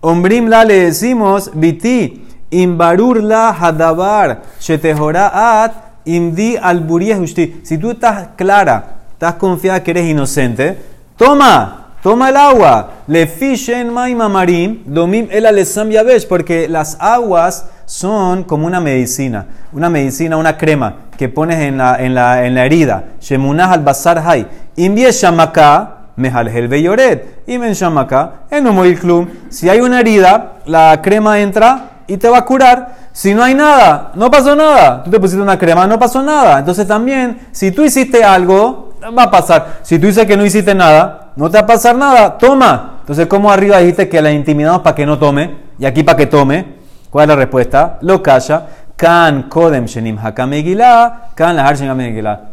Ombrim 0.00 0.48
la 0.48 0.64
le 0.64 0.86
decimos, 0.86 1.52
biti, 1.54 2.26
imbarur 2.50 3.22
la 3.22 3.50
hadabar, 3.50 4.42
shetehoraat, 4.60 5.72
imdi 6.04 6.56
al 6.56 6.84
justi. 6.88 7.60
Si 7.62 7.78
tú 7.78 7.92
estás 7.92 8.30
clara, 8.36 9.02
estás 9.12 9.34
confiada 9.34 9.84
que 9.84 9.92
eres 9.92 10.06
inocente, 10.06 10.76
toma, 11.16 11.90
toma 12.02 12.30
el 12.30 12.36
agua. 12.36 12.90
Le 13.06 13.28
fishen 13.28 13.92
maima 13.92 14.28
marim, 14.28 14.82
domim 14.86 15.28
el 15.30 15.46
alesam 15.46 15.90
yavesh, 15.90 16.26
porque 16.26 16.66
las 16.68 16.96
aguas 16.98 17.66
son 17.84 18.42
como 18.42 18.66
una 18.66 18.80
medicina, 18.80 19.46
una 19.72 19.88
medicina, 19.88 20.36
una 20.36 20.56
crema 20.56 20.94
que 21.16 21.28
pones 21.28 21.58
en 21.60 21.78
la, 21.78 22.02
en 22.02 22.14
la, 22.14 22.46
en 22.46 22.54
la 22.54 22.64
herida. 22.64 23.04
Shemunah 23.20 23.72
al 23.72 23.84
basar 23.84 24.18
hay. 24.26 24.46
Imbie 24.76 25.12
shamaka, 25.12 25.98
Mejalhel 26.16 26.68
Beyoret. 26.68 27.42
Y 27.46 27.58
men 27.58 27.72
shamaka, 27.72 28.46
en 28.50 28.66
Omoil 28.66 28.98
Klum. 28.98 29.28
Si 29.48 29.68
hay 29.68 29.80
una 29.80 30.00
herida, 30.00 30.58
la 30.66 31.00
crema 31.02 31.40
entra 31.40 32.02
y 32.06 32.16
te 32.16 32.28
va 32.28 32.38
a 32.38 32.44
curar. 32.44 33.00
Si 33.12 33.34
no 33.34 33.42
hay 33.42 33.54
nada, 33.54 34.12
no 34.14 34.30
pasó 34.30 34.54
nada. 34.54 35.02
Tú 35.02 35.10
te 35.10 35.20
pusiste 35.20 35.42
una 35.42 35.58
crema, 35.58 35.86
no 35.86 35.98
pasó 35.98 36.22
nada. 36.22 36.58
Entonces 36.58 36.86
también, 36.86 37.48
si 37.52 37.70
tú 37.72 37.82
hiciste 37.82 38.22
algo, 38.22 38.94
va 39.16 39.24
a 39.24 39.30
pasar. 39.30 39.78
Si 39.82 39.98
tú 39.98 40.06
dices 40.06 40.26
que 40.26 40.36
no 40.36 40.44
hiciste 40.44 40.74
nada, 40.74 41.32
no 41.36 41.50
te 41.50 41.58
va 41.58 41.64
a 41.64 41.66
pasar 41.66 41.96
nada. 41.96 42.38
Toma. 42.38 42.98
Entonces, 43.00 43.26
¿cómo 43.26 43.50
arriba 43.50 43.78
dijiste 43.78 44.08
que 44.08 44.22
la 44.22 44.30
intimidamos 44.30 44.82
para 44.82 44.94
que 44.94 45.06
no 45.06 45.18
tome? 45.18 45.54
Y 45.78 45.86
aquí 45.86 46.02
para 46.02 46.16
que 46.16 46.26
tome. 46.26 46.80
¿Cuál 47.10 47.24
es 47.24 47.28
la 47.28 47.36
respuesta? 47.36 47.98
Lo 48.02 48.22
calla. 48.22 48.66
Kan 48.96 49.44
kodem 49.44 49.86
shenim 49.86 50.18
hakamegilá. 50.18 51.30
Kan 51.34 51.56
lahar 51.56 51.76
shenim. 51.76 52.49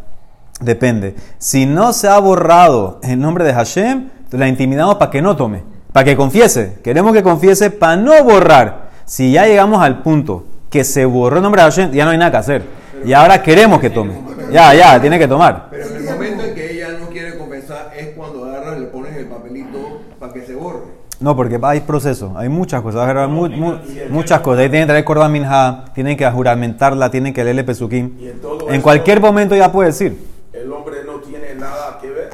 Depende. 0.60 1.15
Si 1.38 1.65
no 1.65 1.93
se 1.93 2.08
ha 2.08 2.17
borrado 2.20 3.00
el 3.04 3.20
nombre 3.20 3.43
de 3.43 3.54
Hashem, 3.54 4.10
la 4.32 4.48
intimidamos 4.48 4.96
para 4.96 5.12
que 5.12 5.22
no 5.22 5.36
tome, 5.36 5.63
para 5.93 6.04
que 6.04 6.15
confiese. 6.17 6.80
Queremos 6.84 7.13
que 7.13 7.22
confiese 7.24 7.70
para 7.70 7.96
no 7.96 8.24
borrar. 8.24 8.89
Si 9.06 9.32
ya 9.32 9.46
llegamos 9.46 9.82
al 9.82 10.02
punto 10.02 10.46
que 10.70 10.84
se 10.84 11.06
borró 11.06 11.38
el 11.38 11.43
nombre 11.43 11.62
de 11.62 11.70
Hashem, 11.70 11.91
ya 11.91 12.06
no 12.06 12.12
hay 12.12 12.17
nada 12.17 12.32
que 12.32 12.38
hacer. 12.38 12.63
Y 13.06 13.13
ahora 13.13 13.41
queremos 13.43 13.80
que 13.80 13.89
tome. 13.91 14.13
Ya, 14.52 14.74
ya, 14.74 15.00
tiene 15.00 15.20
que 15.20 15.28
tomar. 15.28 15.67
Pero 15.70 15.88
en 15.88 15.96
el 15.98 16.04
momento 16.04 16.43
en 16.43 16.56
que 16.56 16.72
ella 16.74 16.88
no 17.00 17.08
quiere 17.10 17.38
confesar 17.38 17.91
es 17.96 18.10
cuando 18.15 18.46
agarras, 18.46 18.80
le 18.80 18.88
pones 18.88 19.15
el 19.15 19.28
papelito 19.28 20.02
para 20.20 20.34
que 20.34 20.41
se 20.41 20.56
borre. 20.56 20.98
No, 21.20 21.36
porque 21.36 21.60
hay 21.63 21.80
proceso, 21.82 22.34
hay 22.38 22.48
muchas 22.50 22.82
cosas, 22.82 23.28
mu- 23.30 23.50
mu- 23.50 23.78
muchas 24.10 24.39
cosas. 24.41 24.62
Ahí 24.62 24.70
tienen 24.70 24.88
que 24.88 24.91
traer 24.91 25.04
Korban 25.06 25.32
Minha, 25.32 25.86
tienen 25.96 26.15
que 26.17 26.30
juramentarla, 26.30 27.10
tienen 27.10 27.34
que 27.34 27.43
leerle 27.43 27.63
Pesukim. 27.63 28.17
Y 28.20 28.32
en 28.70 28.82
cualquier 28.82 29.20
momento 29.22 29.56
ya 29.56 29.72
puede 29.72 29.89
decir. 29.89 30.17
El 30.54 30.72
hombre 30.72 30.98
no 31.06 31.20
tiene 31.20 31.56
nada 31.56 31.98
que 32.02 32.10
ver. 32.10 32.30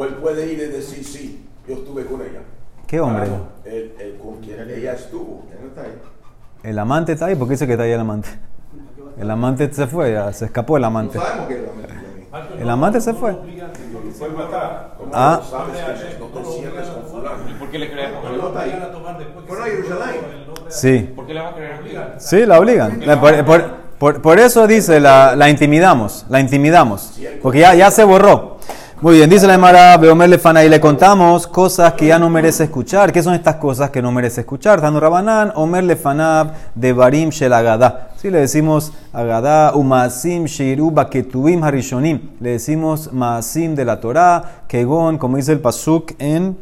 O 0.00 0.04
él 0.06 0.14
puede 0.14 0.50
ir 0.50 0.58
y 0.58 0.64
decir, 0.68 1.04
sí, 1.04 1.44
yo 1.68 1.74
estuve 1.74 2.06
con 2.06 2.22
ella. 2.22 2.40
¿Qué 2.86 2.98
hombre? 3.00 3.28
El, 3.66 3.92
el 4.00 4.16
con 4.16 4.36
quien 4.40 4.58
ella 4.70 4.94
estuvo. 4.94 5.44
Ya 5.50 5.60
no 5.60 5.66
está 5.68 5.82
ahí. 5.82 5.92
El 6.62 6.78
amante 6.78 7.12
está 7.12 7.26
ahí, 7.26 7.34
¿por 7.36 7.46
qué 7.46 7.52
dice 7.52 7.66
que 7.66 7.72
está 7.72 7.84
ahí 7.84 7.90
el 7.92 8.00
amante? 8.00 8.30
El 9.18 9.30
amante 9.30 9.70
se 9.70 9.86
fue, 9.86 10.12
ya, 10.14 10.32
se 10.32 10.46
escapó 10.46 10.78
el 10.78 10.80
No 10.80 10.86
amante. 10.86 11.18
sabemos 11.18 11.48
que 11.48 11.54
es 11.56 11.60
la 11.62 11.72
mentira. 11.74 12.62
El 12.62 12.70
amante 12.70 13.00
se 13.02 13.12
fue. 13.12 13.36
¿Cómo 13.36 15.10
Ah. 15.12 15.42
no? 15.52 15.58
No. 16.40 17.50
¿Y 17.50 17.54
por 17.58 17.68
qué 17.70 17.78
le 17.78 17.90
creemos? 17.90 18.24
No 18.24 18.46
a 18.58 19.64
Jerusalén. 19.64 20.20
Sí. 20.70 21.12
¿Por 21.14 21.26
qué 21.26 21.34
le 21.34 21.40
va 21.42 21.48
a 21.50 21.54
creer? 21.54 22.14
Sí, 22.16 22.46
la 22.46 22.58
obligan. 22.58 23.00
Por, 23.20 23.44
por- 23.44 23.80
por- 23.98 24.22
por 24.22 24.38
eso 24.38 24.66
dice, 24.66 24.98
la, 24.98 25.36
la 25.36 25.50
intimidamos, 25.50 26.24
la 26.30 26.40
intimidamos. 26.40 27.20
Porque 27.42 27.58
ya, 27.58 27.74
ya 27.74 27.90
se 27.90 28.02
borró. 28.04 28.49
Muy 29.02 29.16
bien, 29.16 29.30
dice 29.30 29.46
la 29.46 29.54
Emara, 29.54 29.96
Beomer 29.96 30.28
Lefana, 30.28 30.62
y 30.62 30.68
le 30.68 30.78
contamos 30.78 31.46
cosas 31.46 31.94
que 31.94 32.08
ya 32.08 32.18
no 32.18 32.28
merece 32.28 32.64
escuchar. 32.64 33.10
¿Qué 33.10 33.22
son 33.22 33.32
estas 33.32 33.54
cosas 33.54 33.88
que 33.88 34.02
no 34.02 34.12
merece 34.12 34.42
eschar? 34.42 34.82
Tanu 34.82 35.00
Rabanán, 35.00 35.52
Omer 35.54 35.84
Lefanab, 35.84 36.52
de 36.74 36.92
Barim 36.92 37.30
Shel 37.30 37.54
Agadá. 37.54 38.10
Sí, 38.16 38.28
le 38.28 38.40
decimos 38.40 38.92
Agadá, 39.14 39.72
Umasim, 39.74 40.44
Sheiru, 40.44 40.90
Baketubim, 40.90 41.64
Harishonim. 41.64 42.32
Le 42.40 42.50
decimos 42.50 43.10
Maasim 43.10 43.74
de 43.74 43.86
la 43.86 44.00
Torah, 44.00 44.64
Kegon, 44.68 45.16
como 45.16 45.38
dice 45.38 45.52
el 45.52 45.60
Pasuk 45.60 46.12
en 46.18 46.58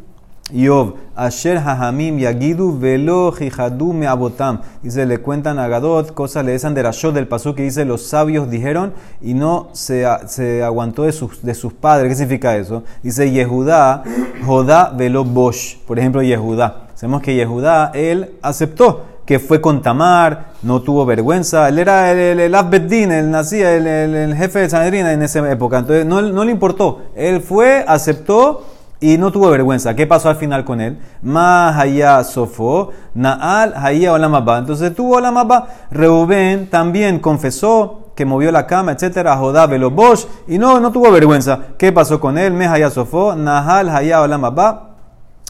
Yov, 0.51 0.93
Asher 1.15 1.57
Hahamim 1.59 2.17
Yagidu 2.17 2.77
Velo 2.79 3.31
Jihadu 3.31 3.93
Meabotam. 3.93 4.61
Dice, 4.81 5.05
le 5.05 5.19
cuentan 5.19 5.59
a 5.59 5.67
Gadot, 5.67 6.13
cosas 6.13 6.43
le 6.45 6.53
dicen 6.53 6.73
de 6.73 6.83
Rashod 6.83 7.13
del 7.13 7.27
Pasú 7.27 7.53
que 7.53 7.63
dice, 7.63 7.85
los 7.85 8.07
sabios 8.07 8.49
dijeron 8.49 8.93
y 9.21 9.33
no 9.33 9.69
se, 9.73 10.05
se 10.27 10.63
aguantó 10.63 11.03
de 11.03 11.11
sus, 11.11 11.41
de 11.43 11.53
sus 11.53 11.73
padres. 11.73 12.09
¿Qué 12.09 12.15
significa 12.15 12.57
eso? 12.57 12.83
Dice, 13.03 13.29
Yehudá, 13.31 14.03
Jodá 14.45 14.91
Velo 14.95 15.23
Bosh. 15.23 15.77
Por 15.85 15.99
ejemplo, 15.99 16.21
Yehudá. 16.23 16.87
Sabemos 16.95 17.21
que 17.21 17.35
Yehudá, 17.35 17.91
él 17.93 18.31
aceptó 18.41 19.05
que 19.25 19.37
fue 19.37 19.61
con 19.61 19.83
Tamar, 19.83 20.53
no 20.63 20.81
tuvo 20.81 21.05
vergüenza. 21.05 21.69
Él 21.69 21.77
era 21.77 22.11
el, 22.11 22.17
el, 22.17 22.39
el 22.39 22.55
Abbeddin, 22.55 23.11
él 23.11 23.29
nacía, 23.29 23.75
el, 23.75 23.85
el- 23.85 24.15
el 24.15 24.35
jefe 24.35 24.59
de 24.59 24.69
Sanedrín 24.71 25.05
en 25.05 25.21
esa 25.21 25.47
época. 25.51 25.77
Entonces, 25.77 26.03
no, 26.07 26.19
no 26.23 26.43
le 26.43 26.51
importó. 26.51 27.03
Él 27.15 27.39
fue, 27.39 27.85
aceptó 27.87 28.63
y 29.01 29.17
no 29.17 29.31
tuvo 29.31 29.49
vergüenza. 29.49 29.95
¿Qué 29.95 30.05
pasó 30.05 30.29
al 30.29 30.35
final 30.35 30.65
con 30.65 30.81
él? 30.81 30.99
Ma 31.21 31.79
haya 31.79 32.23
sofo, 32.23 32.91
naal 33.13 33.73
haya 33.75 34.13
olamaba. 34.13 34.57
Entonces 34.57 34.93
tuvo 34.93 35.17
olamaba. 35.17 35.67
Reubén 35.89 36.69
también 36.69 37.19
confesó 37.19 38.11
que 38.15 38.25
movió 38.25 38.51
la 38.51 38.67
cama, 38.67 38.91
etcétera, 38.91 39.37
Jodá 39.37 39.65
bosh, 39.67 40.25
y 40.47 40.57
no, 40.57 40.81
no 40.81 40.91
tuvo 40.91 41.09
vergüenza. 41.09 41.59
¿Qué 41.77 41.93
pasó 41.93 42.19
con 42.19 42.37
él? 42.37 42.51
Me 42.51 42.67
haya 42.67 42.89
sofo, 42.89 43.33
nahal 43.35 43.89
haya 43.89 44.21
olamaba. 44.21 44.89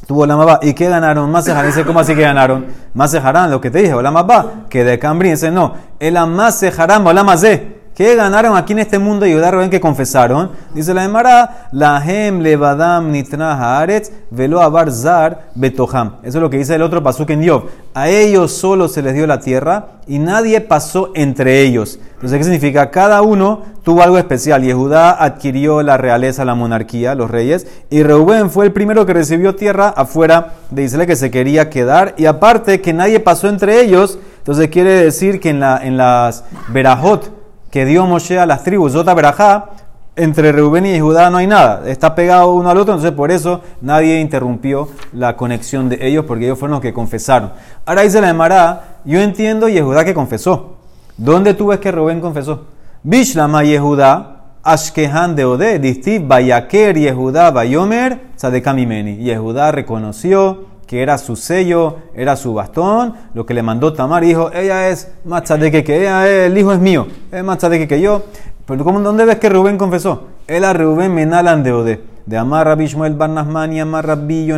Tuvo 0.06 0.22
olamaba. 0.22 0.60
¿Y 0.62 0.74
qué 0.74 0.88
ganaron? 0.88 1.30
Más 1.32 1.46
Dice, 1.46 1.84
¿cómo 1.84 2.00
así 2.00 2.16
que 2.16 2.22
ganaron? 2.22 2.68
Más 2.94 3.14
lo 3.50 3.60
que 3.60 3.72
te 3.72 3.80
dije, 3.80 3.94
olamaba. 3.94 4.66
Que 4.70 4.84
de 4.84 5.00
Cambrín, 5.00 5.32
dice, 5.32 5.52
no. 5.52 5.74
El 6.00 6.14
más 6.28 6.56
se 6.56 6.68
harán, 6.68 7.06
olamazé. 7.06 7.79
¿Qué 8.00 8.16
ganaron 8.16 8.56
aquí 8.56 8.72
en 8.72 8.80
este 8.80 8.98
mundo 8.98 9.26
y 9.26 9.34
Yudá 9.34 9.52
Rubén 9.52 9.70
que 9.70 9.82
confesaron? 9.82 10.52
Dice 10.74 10.94
la 10.94 11.04
Emara, 11.04 11.68
la 11.74 12.02
hem 12.02 12.40
levadam 12.40 13.12
nitra 13.12 13.52
haaretz 13.52 14.10
velo 14.32 14.62
abar 14.62 14.90
zar 14.90 15.50
betoham. 15.54 16.14
Eso 16.24 16.38
es 16.38 16.42
lo 16.42 16.50
que 16.50 16.60
dice 16.60 16.76
el 16.76 16.82
otro 16.82 17.04
pasuk 17.04 17.32
en 17.32 17.42
Yov. 17.42 17.64
A 17.94 18.08
ellos 18.08 18.54
solo 18.54 18.88
se 18.88 19.02
les 19.02 19.16
dio 19.16 19.28
la 19.28 19.42
tierra 19.42 20.00
y 20.08 20.18
nadie 20.18 20.62
pasó 20.62 21.12
entre 21.14 21.60
ellos. 21.64 22.00
Entonces, 22.14 22.38
¿qué 22.38 22.44
significa? 22.46 22.90
Cada 22.90 23.22
uno 23.22 23.64
tuvo 23.84 24.02
algo 24.02 24.18
especial. 24.18 24.64
Yehudá 24.64 25.22
adquirió 25.22 25.84
la 25.84 25.98
realeza, 25.98 26.46
la 26.46 26.56
monarquía, 26.56 27.16
los 27.16 27.30
reyes, 27.30 27.68
y 27.90 28.04
Reubén 28.04 28.50
fue 28.50 28.64
el 28.64 28.72
primero 28.72 29.06
que 29.06 29.14
recibió 29.14 29.56
tierra 29.56 29.90
afuera 29.90 30.54
de 30.72 30.84
Israel 30.84 31.06
que 31.06 31.18
se 31.18 31.32
quería 31.32 31.70
quedar. 31.70 32.16
Y 32.16 32.28
aparte 32.28 32.80
que 32.80 32.94
nadie 32.94 33.20
pasó 33.20 33.50
entre 33.50 33.82
ellos, 33.82 34.20
entonces 34.38 34.70
quiere 34.70 34.92
decir 34.92 35.42
que 35.42 35.50
en, 35.50 35.60
la, 35.60 35.82
en 35.84 35.98
las 35.98 36.46
Berajot, 36.70 37.39
que 37.72 37.86
dio 37.86 38.06
Moshe 38.06 38.40
a 38.40 38.46
las 38.46 38.64
tribus, 38.64 38.94
Zota 38.94 39.14
Berajá, 39.14 39.70
entre 40.16 40.52
Reubén 40.52 40.86
y 40.86 41.00
Judá 41.00 41.30
no 41.30 41.38
hay 41.38 41.48
nada, 41.48 41.90
está 41.90 42.14
pegado 42.14 42.54
uno 42.54 42.70
al 42.70 42.78
otro, 42.78 42.94
entonces 42.94 43.16
por 43.16 43.32
eso 43.32 43.62
nadie 43.80 44.20
interrumpió 44.20 44.90
la 45.14 45.38
conexión 45.38 45.88
de 45.88 46.06
ellos, 46.06 46.26
porque 46.26 46.46
ellos 46.46 46.60
fueron 46.60 46.74
los 46.74 46.82
que 46.82 46.94
confesaron. 46.94 47.54
Ahora 47.86 48.02
dice 48.02 48.20
la 48.20 48.30
Emara, 48.30 48.98
yo 49.06 49.22
entiendo 49.22 49.70
Yehudá 49.70 50.04
que 50.04 50.14
confesó. 50.14 50.76
¿Dónde 51.16 51.54
tú 51.54 51.68
ves 51.68 51.80
que 51.80 51.92
Reubén 51.92 52.20
confesó? 52.20 52.66
Bishlama 53.04 53.64
Yehudá, 53.64 54.40
Ashkehan 54.62 55.36
de 55.36 55.46
Ode, 55.46 55.80
Distiv, 55.80 56.28
Bayaker 56.28 56.98
Yehudá, 56.98 57.52
Bayomer, 57.52 58.20
Sadekamimeni. 58.36 59.24
Yehudá 59.24 59.72
reconoció 59.72 60.66
que 60.90 61.04
era 61.04 61.20
su 61.20 61.36
sello, 61.36 61.98
era 62.16 62.36
su 62.36 62.52
bastón, 62.56 63.14
lo 63.36 63.46
que 63.46 63.54
le 63.54 63.62
mandó 63.62 63.94
Tamar, 63.94 64.24
dijo, 64.24 64.52
ella 64.52 64.90
es 64.90 65.12
más 65.24 65.44
tzadeke 65.44 65.84
que 65.84 66.02
ella, 66.02 66.28
el 66.28 66.58
hijo 66.58 66.74
es 66.74 66.80
mío, 66.80 67.06
es 67.32 67.44
más 67.44 67.60
tzadeke 67.60 67.88
que 67.88 68.02
yo. 68.02 68.24
Pero 68.66 68.84
¿cómo, 68.84 69.00
¿dónde 69.00 69.24
ves 69.24 69.38
que 69.38 69.50
Rubén 69.50 69.78
confesó? 69.78 70.30
Él 70.48 70.66
a 70.66 70.74
Rubén 70.74 71.14
menalan 71.14 71.62
de 71.62 71.74
Ode, 71.74 72.04
de 72.26 72.38
Amar 72.40 72.66
Rabbi 72.66 72.88
Shmuel 72.88 73.14
Bar 73.14 73.30
y 73.72 73.78
Amar 73.78 74.08
Rabbi. 74.08 74.52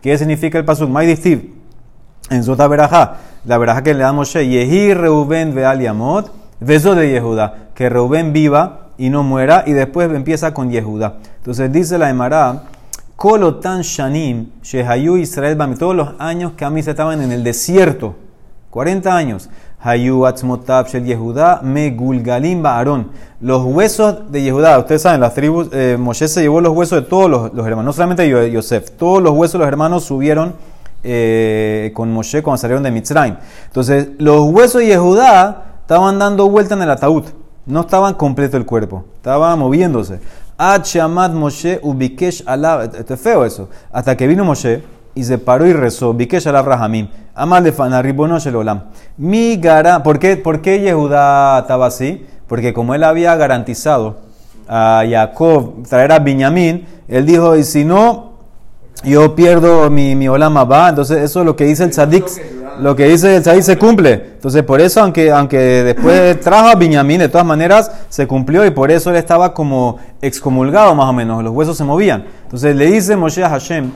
¿Qué 0.00 0.18
significa 0.18 0.58
el 0.58 0.64
pasuk? 0.64 0.90
May 0.90 1.06
distiv, 1.06 1.54
en 2.28 2.42
Zota 2.42 2.66
Berajá, 2.66 3.18
la 3.44 3.56
Berajá 3.56 3.84
que 3.84 3.94
le 3.94 4.02
da 4.02 4.12
Moshe, 4.12 4.44
Yehi 4.44 4.94
Reuben 4.94 5.54
Veal 5.54 5.80
Yamot, 5.80 6.28
beso 6.58 6.96
de 6.96 7.08
Yehuda, 7.08 7.68
que 7.76 7.88
Reuben 7.88 8.32
viva 8.32 8.88
y 8.98 9.10
no 9.10 9.22
muera, 9.22 9.62
y 9.64 9.74
después 9.74 10.12
empieza 10.12 10.52
con 10.52 10.72
Yehuda. 10.72 11.18
Entonces 11.36 11.70
dice 11.70 11.98
la 11.98 12.10
Emara, 12.10 12.64
Kolotan 13.22 13.82
Shanim, 13.82 14.46
Shehayu 14.64 15.16
Israel 15.16 15.54
Bami, 15.54 15.76
todos 15.76 15.94
los 15.94 16.08
años 16.18 16.54
que 16.56 16.64
Amis 16.64 16.88
estaban 16.88 17.22
en 17.22 17.30
el 17.30 17.44
desierto, 17.44 18.16
40 18.70 19.14
años. 19.14 19.48
Hayu 19.78 20.26
Atzmotab 20.26 20.88
Shel 20.88 21.04
Yehuda, 21.04 21.60
Megulgalim 21.62 22.60
Baaron. 22.64 23.12
Los 23.40 23.62
huesos 23.62 24.32
de 24.32 24.42
Yehuda, 24.42 24.76
ustedes 24.76 25.02
saben, 25.02 25.20
las 25.20 25.34
tribus, 25.34 25.68
eh, 25.70 25.96
Moshe 26.00 26.26
se 26.26 26.40
llevó 26.42 26.60
los 26.60 26.72
huesos 26.76 27.00
de 27.00 27.08
todos 27.08 27.30
los, 27.30 27.54
los 27.54 27.64
hermanos, 27.64 27.84
no 27.84 27.92
solamente 27.92 28.28
Yo- 28.28 28.44
Yosef, 28.44 28.90
todos 28.90 29.22
los 29.22 29.32
huesos 29.34 29.52
de 29.52 29.58
los 29.60 29.68
hermanos 29.68 30.02
subieron 30.02 30.54
eh, 31.04 31.92
con 31.94 32.12
Moshe 32.12 32.42
cuando 32.42 32.58
salieron 32.58 32.82
de 32.82 32.90
Mitzrayim. 32.90 33.36
Entonces, 33.66 34.08
los 34.18 34.50
huesos 34.50 34.80
de 34.80 34.88
Yehudá 34.88 35.76
estaban 35.82 36.18
dando 36.18 36.50
vuelta 36.50 36.74
en 36.74 36.82
el 36.82 36.90
ataúd. 36.90 37.22
No 37.66 37.82
estaban 37.82 38.14
completo 38.14 38.56
el 38.56 38.66
cuerpo, 38.66 39.04
estaba 39.14 39.54
moviéndose. 39.54 40.18
Moshe 40.58 41.80
ubikesh 41.82 42.42
alab. 42.46 42.94
Esto 42.94 43.14
es 43.14 43.20
feo 43.20 43.44
eso. 43.44 43.68
Hasta 43.92 44.16
que 44.16 44.26
vino 44.26 44.44
Moshe 44.44 44.82
y 45.14 45.24
se 45.24 45.38
paró 45.38 45.66
y 45.66 45.72
rezó. 45.72 46.14
Bikesh 46.14 46.48
alab 46.48 46.66
rahamim. 46.66 47.08
Amal 47.34 47.64
de 47.64 47.72
fana 47.72 48.02
ribono 48.02 48.38
shel 48.38 48.56
olam. 48.56 48.84
Mi 49.16 49.56
gara. 49.56 50.02
¿Por 50.02 50.18
qué, 50.18 50.36
¿Por 50.36 50.60
qué 50.60 50.80
Yehudá 50.80 51.60
estaba 51.60 51.86
así? 51.86 52.26
Porque 52.46 52.72
como 52.72 52.94
él 52.94 53.04
había 53.04 53.34
garantizado 53.36 54.16
a 54.68 55.02
Jacob 55.08 55.86
traer 55.88 56.12
a 56.12 56.18
Benjamín, 56.18 56.86
él 57.08 57.26
dijo, 57.26 57.56
y 57.56 57.64
si 57.64 57.84
no, 57.84 58.32
yo 59.04 59.34
pierdo 59.34 59.88
mi, 59.90 60.14
mi 60.14 60.28
olama 60.28 60.64
va. 60.64 60.90
Entonces, 60.90 61.22
eso 61.22 61.40
es 61.40 61.46
lo 61.46 61.56
que 61.56 61.64
dice 61.64 61.84
el 61.84 61.90
tzadik. 61.90 62.26
Lo 62.80 62.96
que 62.96 63.06
dice 63.08 63.36
el 63.36 63.42
tzadik 63.42 63.62
se 63.62 63.78
cumple. 63.78 64.12
Entonces, 64.34 64.62
por 64.62 64.80
eso, 64.80 65.00
aunque, 65.00 65.30
aunque 65.30 65.56
después 65.56 66.40
trajo 66.40 66.68
a 66.68 66.74
Benjamín, 66.74 67.18
de 67.18 67.28
todas 67.28 67.46
maneras, 67.46 67.90
se 68.08 68.26
cumplió 68.26 68.64
y 68.64 68.70
por 68.70 68.90
eso 68.90 69.10
él 69.10 69.16
estaba 69.16 69.52
como 69.54 69.98
excomulgado 70.20 70.94
más 70.94 71.06
o 71.08 71.12
menos. 71.12 71.42
Los 71.42 71.52
huesos 71.52 71.76
se 71.76 71.84
movían. 71.84 72.24
Entonces, 72.44 72.74
le 72.76 72.86
dice 72.86 73.16
Moshe 73.16 73.42
a 73.44 73.48
Hashem, 73.48 73.90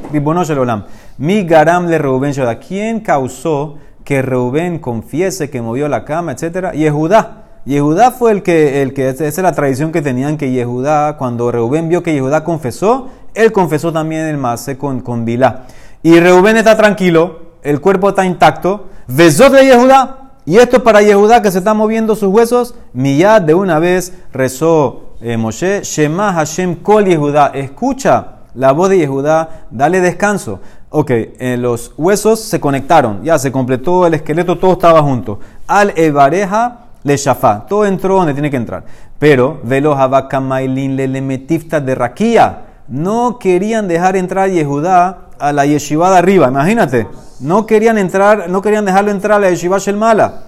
olam, 0.59 0.85
mi 1.19 1.45
garam 1.45 1.87
le 1.87 1.99
Reuben 1.99 2.33
Shoda. 2.33 2.59
¿Quién 2.59 3.01
causó 3.01 3.77
que 4.05 4.23
Reuben 4.23 4.79
confiese 4.79 5.51
que 5.51 5.61
movió 5.61 5.89
la 5.89 6.05
cama, 6.05 6.33
etcétera? 6.33 6.73
Yehudá. 6.73 7.45
Yehudá 7.65 8.13
fue 8.13 8.31
el 8.31 8.43
que, 8.45 8.83
el 8.83 8.95
que, 8.95 9.09
esa 9.09 9.27
es 9.27 9.39
la 9.39 9.53
tradición 9.53 9.91
que 9.91 10.01
tenían 10.01 10.39
que 10.39 10.53
Yehudá, 10.53 11.17
cuando 11.17 11.51
Reuben 11.51 11.89
vio 11.89 12.03
que 12.05 12.13
Yehudá 12.15 12.45
confesó, 12.45 13.09
él 13.35 13.51
confesó 13.51 13.93
también 13.93 14.23
el 14.27 14.37
Mase 14.37 14.79
con, 14.79 15.01
con 15.01 15.25
Bilá. 15.25 15.65
Y 16.03 16.21
Reuben 16.21 16.57
está 16.57 16.77
tranquilo, 16.77 17.41
el 17.63 17.81
cuerpo 17.81 18.11
está 18.11 18.25
intacto, 18.25 18.87
besó 19.07 19.51
de 19.51 19.65
Yehudá, 19.65 20.33
y 20.45 20.59
esto 20.59 20.77
es 20.77 20.83
para 20.83 21.03
Yehudá 21.03 21.43
que 21.43 21.51
se 21.51 21.59
está 21.59 21.75
moviendo 21.75 22.15
sus 22.15 22.29
huesos, 22.29 22.75
Miyad 22.93 23.43
de 23.43 23.55
una 23.55 23.79
vez 23.79 24.13
rezó 24.33 25.15
eh, 25.21 25.37
Moshe, 25.37 25.83
Shema 25.83 26.33
Hashem 26.33 26.77
Kol 26.77 27.07
Yehudá, 27.07 27.49
escucha 27.55 28.37
la 28.55 28.73
voz 28.73 28.91
de 28.91 28.99
Yehudá, 28.99 29.67
dale 29.71 30.01
descanso. 30.01 30.61
Ok, 30.91 31.11
eh, 31.11 31.57
los 31.59 31.93
huesos 31.99 32.41
se 32.41 32.61
conectaron, 32.61 33.23
ya 33.23 33.39
se 33.39 33.53
completó 33.53 34.07
el 34.07 34.15
esqueleto, 34.15 34.57
todo 34.57 34.73
estaba 34.73 35.03
junto. 35.03 35.41
Al 35.67 35.93
Evareja 35.97 36.87
le 37.07 37.17
shafá. 37.17 37.67
Todo 37.69 37.87
entró 37.87 38.17
donde 38.17 38.35
tiene 38.35 38.51
que 38.51 38.57
entrar. 38.57 38.85
Pero, 39.19 39.61
velo 39.63 39.95
habakamailin 39.95 40.97
le 40.97 41.07
lemetifta 41.07 41.81
de 41.81 41.95
raquía. 41.95 42.63
No 42.89 43.39
querían 43.39 43.89
dejar 43.89 44.17
entrar 44.17 44.51
Yehudá 44.51 45.29
a 45.39 45.53
la 45.53 45.67
yeshiva 45.67 46.11
de 46.11 46.19
arriba. 46.19 46.49
Imagínate. 46.49 47.07
No 47.41 47.67
querían 47.67 47.99
entrar, 47.99 48.49
no 48.49 48.63
querían 48.63 48.85
dejarlo 48.85 49.11
entrar 49.11 49.39
a 49.39 49.41
la 49.41 49.51
yeshiva 49.51 49.79
Shelmala. 49.79 50.45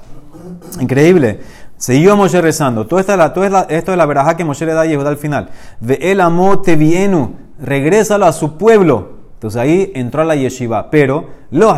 Increíble. 0.80 1.40
Siguió 1.76 2.16
Moshe 2.16 2.40
rezando. 2.40 2.86
Todo 2.86 2.98
esto 2.98 3.12
es 3.12 3.18
la, 3.52 3.68
todo 3.84 4.36
que 4.36 4.44
Moshe 4.44 4.66
le 4.66 4.72
da 4.72 4.82
a 4.82 4.86
Yehudá 4.86 5.10
al 5.10 5.16
final. 5.16 5.50
Ve 5.80 5.98
el 6.00 6.20
amor 6.20 6.62
te 6.62 6.76
vienu. 6.76 7.34
Regrésalo 7.60 8.26
a 8.26 8.32
su 8.32 8.56
pueblo. 8.56 9.18
Entonces 9.34 9.60
ahí 9.60 9.92
entró 9.94 10.22
a 10.22 10.24
la 10.24 10.34
yeshiva, 10.34 10.90
pero 10.90 11.28
lo 11.52 11.72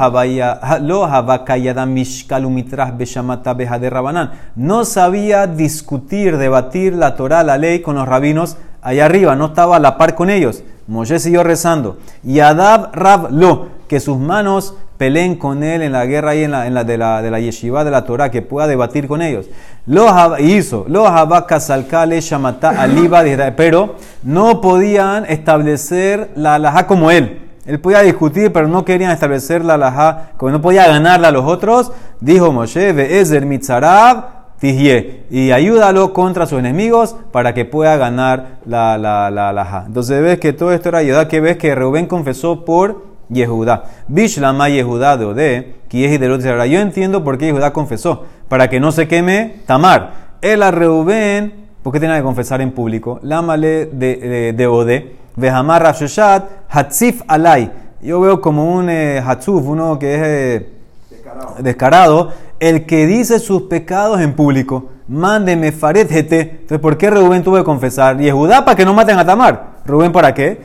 no 4.57 4.85
sabía 4.87 5.47
discutir, 5.47 6.39
debatir 6.39 6.95
la 6.95 7.17
Torah, 7.17 7.43
la 7.43 7.59
ley 7.59 7.83
con 7.83 7.97
los 7.97 8.09
rabinos 8.09 8.57
allá 8.81 9.05
arriba, 9.05 9.37
no 9.37 9.49
estaba 9.49 9.77
a 9.77 9.79
la 9.79 9.99
par 9.99 10.15
con 10.15 10.31
ellos. 10.31 10.65
Moshe 10.91 11.21
siguió 11.21 11.45
rezando. 11.45 11.99
Y 12.25 12.41
Adab 12.41 12.93
Rab 12.93 13.31
lo, 13.31 13.69
que 13.87 14.01
sus 14.01 14.19
manos 14.19 14.75
peleen 14.99 15.37
con 15.37 15.63
él 15.63 15.83
en 15.83 15.93
la 15.93 16.05
guerra 16.05 16.35
y 16.35 16.43
en 16.43 16.51
la, 16.51 16.85
de, 16.85 16.99
la, 16.99 17.23
de 17.23 17.31
la 17.31 17.39
yeshiva 17.39 17.85
de 17.85 17.93
la 17.93 18.05
Torah, 18.05 18.31
que 18.31 18.43
pueda 18.43 18.67
debatir 18.67 19.07
con 19.07 19.23
ellos. 19.23 19.47
Lo 19.87 20.09
hizo, 20.41 20.85
lo 20.89 21.07
kasalkale 21.47 22.21
shamata 22.21 22.71
aliba, 22.71 23.23
pero 23.57 23.95
no 24.25 24.61
podían 24.61 25.27
establecer 25.27 26.33
la 26.35 26.57
alajá 26.57 26.89
como 26.89 27.13
él. 27.13 27.41
Él 27.67 27.79
podía 27.79 28.01
discutir, 28.01 28.53
pero 28.53 28.67
no 28.67 28.85
querían 28.85 29.13
establecer 29.13 29.65
la 29.65 29.75
alajá, 29.75 30.33
como 30.37 30.51
no 30.51 30.61
podía 30.61 30.89
ganarla 30.89 31.29
a 31.29 31.31
los 31.33 31.45
otros. 31.45 31.93
Dijo 32.21 32.51
Moshe, 32.51 32.93
Be'ezer 32.93 33.47
mitzarab 33.47 34.40
tijie, 34.61 35.25
y 35.31 35.51
ayúdalo 35.51 36.13
contra 36.13 36.47
sus 36.47 36.59
enemigos 36.59 37.17
para 37.33 37.55
que 37.55 37.65
pueda 37.65 37.97
ganar 37.97 38.59
la, 38.67 38.99
la, 38.99 39.31
la 39.31 39.49
alajá. 39.49 39.85
Entonces 39.87 40.23
ves 40.23 40.39
que 40.39 40.53
todo 40.53 40.73
esto 40.73 40.91
era 40.91 40.99
ayuda, 40.99 41.27
que 41.27 41.41
ves 41.41 41.57
que 41.57 41.75
Rubén 41.75 42.07
confesó 42.07 42.65
por 42.65 43.05
Yehudá. 43.31 43.85
Bishlama 44.07 44.69
Yehudá 44.69 45.17
de 45.17 45.25
Ode, 45.25 45.75
Yo 45.91 46.81
entiendo 46.81 47.25
por 47.25 47.39
qué 47.39 47.47
Yehudá 47.47 47.73
confesó, 47.73 48.27
para 48.49 48.69
que 48.69 48.81
no 48.81 48.93
se 48.93 49.09
queme 49.09 49.63
Tamar. 49.67 50.31
Él 50.43 50.63
a 50.63 50.71
Reubén, 50.71 51.55
¿por 51.83 51.93
qué 51.93 52.01
tenía 52.01 52.17
que 52.17 52.23
confesar 52.23 52.61
en 52.61 52.73
público? 52.73 53.19
Lámale 53.23 53.87
de, 53.87 54.17
de, 54.17 54.53
de 54.53 54.67
Ode. 54.67 55.17
Vehamar 55.37 55.83
Rashoshat, 55.83 56.45
Hatzif 56.69 57.23
Alay. 57.27 57.71
Yo 58.03 58.21
veo 58.21 58.41
como 58.41 58.75
un 58.75 58.91
eh, 58.91 59.23
Hatzuf, 59.25 59.67
uno 59.67 59.99
que 59.99 60.15
es 60.15 60.21
eh, 60.23 60.69
descarado. 61.59 62.33
el 62.59 62.85
que 62.85 63.07
dice 63.07 63.39
sus 63.39 63.63
pecados 63.63 64.21
en 64.21 64.35
público. 64.35 64.91
Mándeme 65.09 65.73
Faret 65.73 66.11
Entonces, 66.13 66.79
¿por 66.79 66.97
qué 66.99 67.11
Rubén 67.11 67.43
tuvo 67.43 67.57
que 67.57 67.65
confesar? 67.65 68.21
Y 68.21 68.31
Judá 68.31 68.65
para 68.65 68.77
que 68.77 68.85
no 68.85 68.95
maten 68.95 69.19
a 69.19 69.25
Tamar. 69.25 69.81
¿Rubén 69.85 70.13
para 70.13 70.35
qué? 70.35 70.61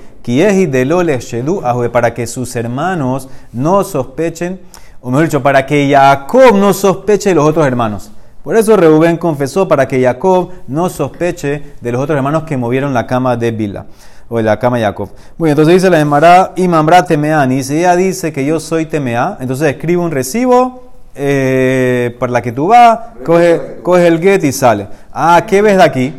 Para 1.92 2.14
que 2.14 2.28
sus 2.28 2.56
hermanos 2.56 3.30
no 3.54 3.84
sospechen, 3.84 4.60
o 5.02 5.10
mejor 5.10 5.26
dicho, 5.26 5.42
para 5.42 5.66
que 5.66 5.90
Jacob 5.90 6.56
no 6.56 6.74
sospeche 6.74 7.30
de 7.30 7.36
los 7.36 7.46
otros 7.46 7.66
hermanos. 7.66 8.12
Por 8.44 8.56
eso 8.56 8.78
Reuben 8.78 9.18
confesó 9.18 9.68
para 9.68 9.88
que 9.88 10.04
Jacob 10.04 10.52
no 10.68 10.90
sospeche 10.90 11.74
de 11.82 11.92
los 11.92 12.02
otros 12.02 12.16
hermanos 12.18 12.44
que 12.44 12.58
movieron 12.58 12.94
la 12.94 13.08
cama 13.08 13.36
de 13.38 13.52
Bila 13.52 13.86
o 14.28 14.40
cama 14.60 14.78
de 14.78 14.84
Jacob. 14.84 15.10
Bueno, 15.38 15.52
entonces 15.52 15.76
dice 15.76 15.90
la 15.90 15.98
Gemara, 15.98 16.54
Imambra 16.56 17.06
Temeani. 17.06 17.64
Si 17.64 17.78
ella 17.78 17.96
dice 17.96 18.34
que 18.34 18.46
yo 18.46 18.60
soy 18.60 18.86
Temea, 18.86 19.38
entonces 19.40 19.70
escribe 19.70 20.02
un 20.02 20.12
recibo 20.12 20.92
eh, 21.16 22.16
para 22.20 22.32
la 22.32 22.42
que 22.42 22.52
tú 22.52 22.68
vas, 22.68 23.00
coge, 23.24 23.80
coge 23.84 24.08
el 24.08 24.20
get 24.20 24.44
y 24.44 24.52
sale. 24.52 24.88
Ah, 25.14 25.44
¿qué 25.48 25.62
ves 25.62 25.78
de 25.78 25.84
aquí? 25.84 26.14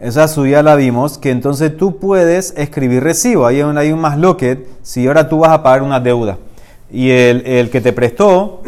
Esa 0.00 0.28
suya 0.28 0.62
la 0.62 0.76
vimos, 0.76 1.18
que 1.18 1.30
entonces 1.30 1.76
tú 1.76 1.98
puedes 1.98 2.54
escribir 2.56 3.02
recibo. 3.02 3.46
Ahí 3.46 3.60
hay 3.60 3.92
un 3.92 4.00
más 4.00 4.16
locket 4.16 4.66
si 4.82 5.06
ahora 5.06 5.28
tú 5.28 5.40
vas 5.40 5.50
a 5.50 5.62
pagar 5.62 5.82
una 5.82 6.00
deuda. 6.00 6.38
Y 6.90 7.10
el, 7.10 7.46
el 7.46 7.70
que 7.70 7.80
te 7.80 7.92
prestó 7.92 8.62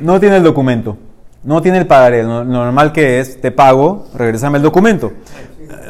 no 0.00 0.20
tiene 0.20 0.36
el 0.36 0.42
documento, 0.42 0.96
no 1.42 1.62
tiene 1.62 1.78
el 1.78 1.86
pagaré. 1.86 2.22
Lo 2.22 2.44
normal 2.44 2.92
que 2.92 3.18
es, 3.18 3.40
te 3.40 3.50
pago, 3.50 4.06
regresame 4.14 4.58
el 4.58 4.62
documento. 4.62 5.12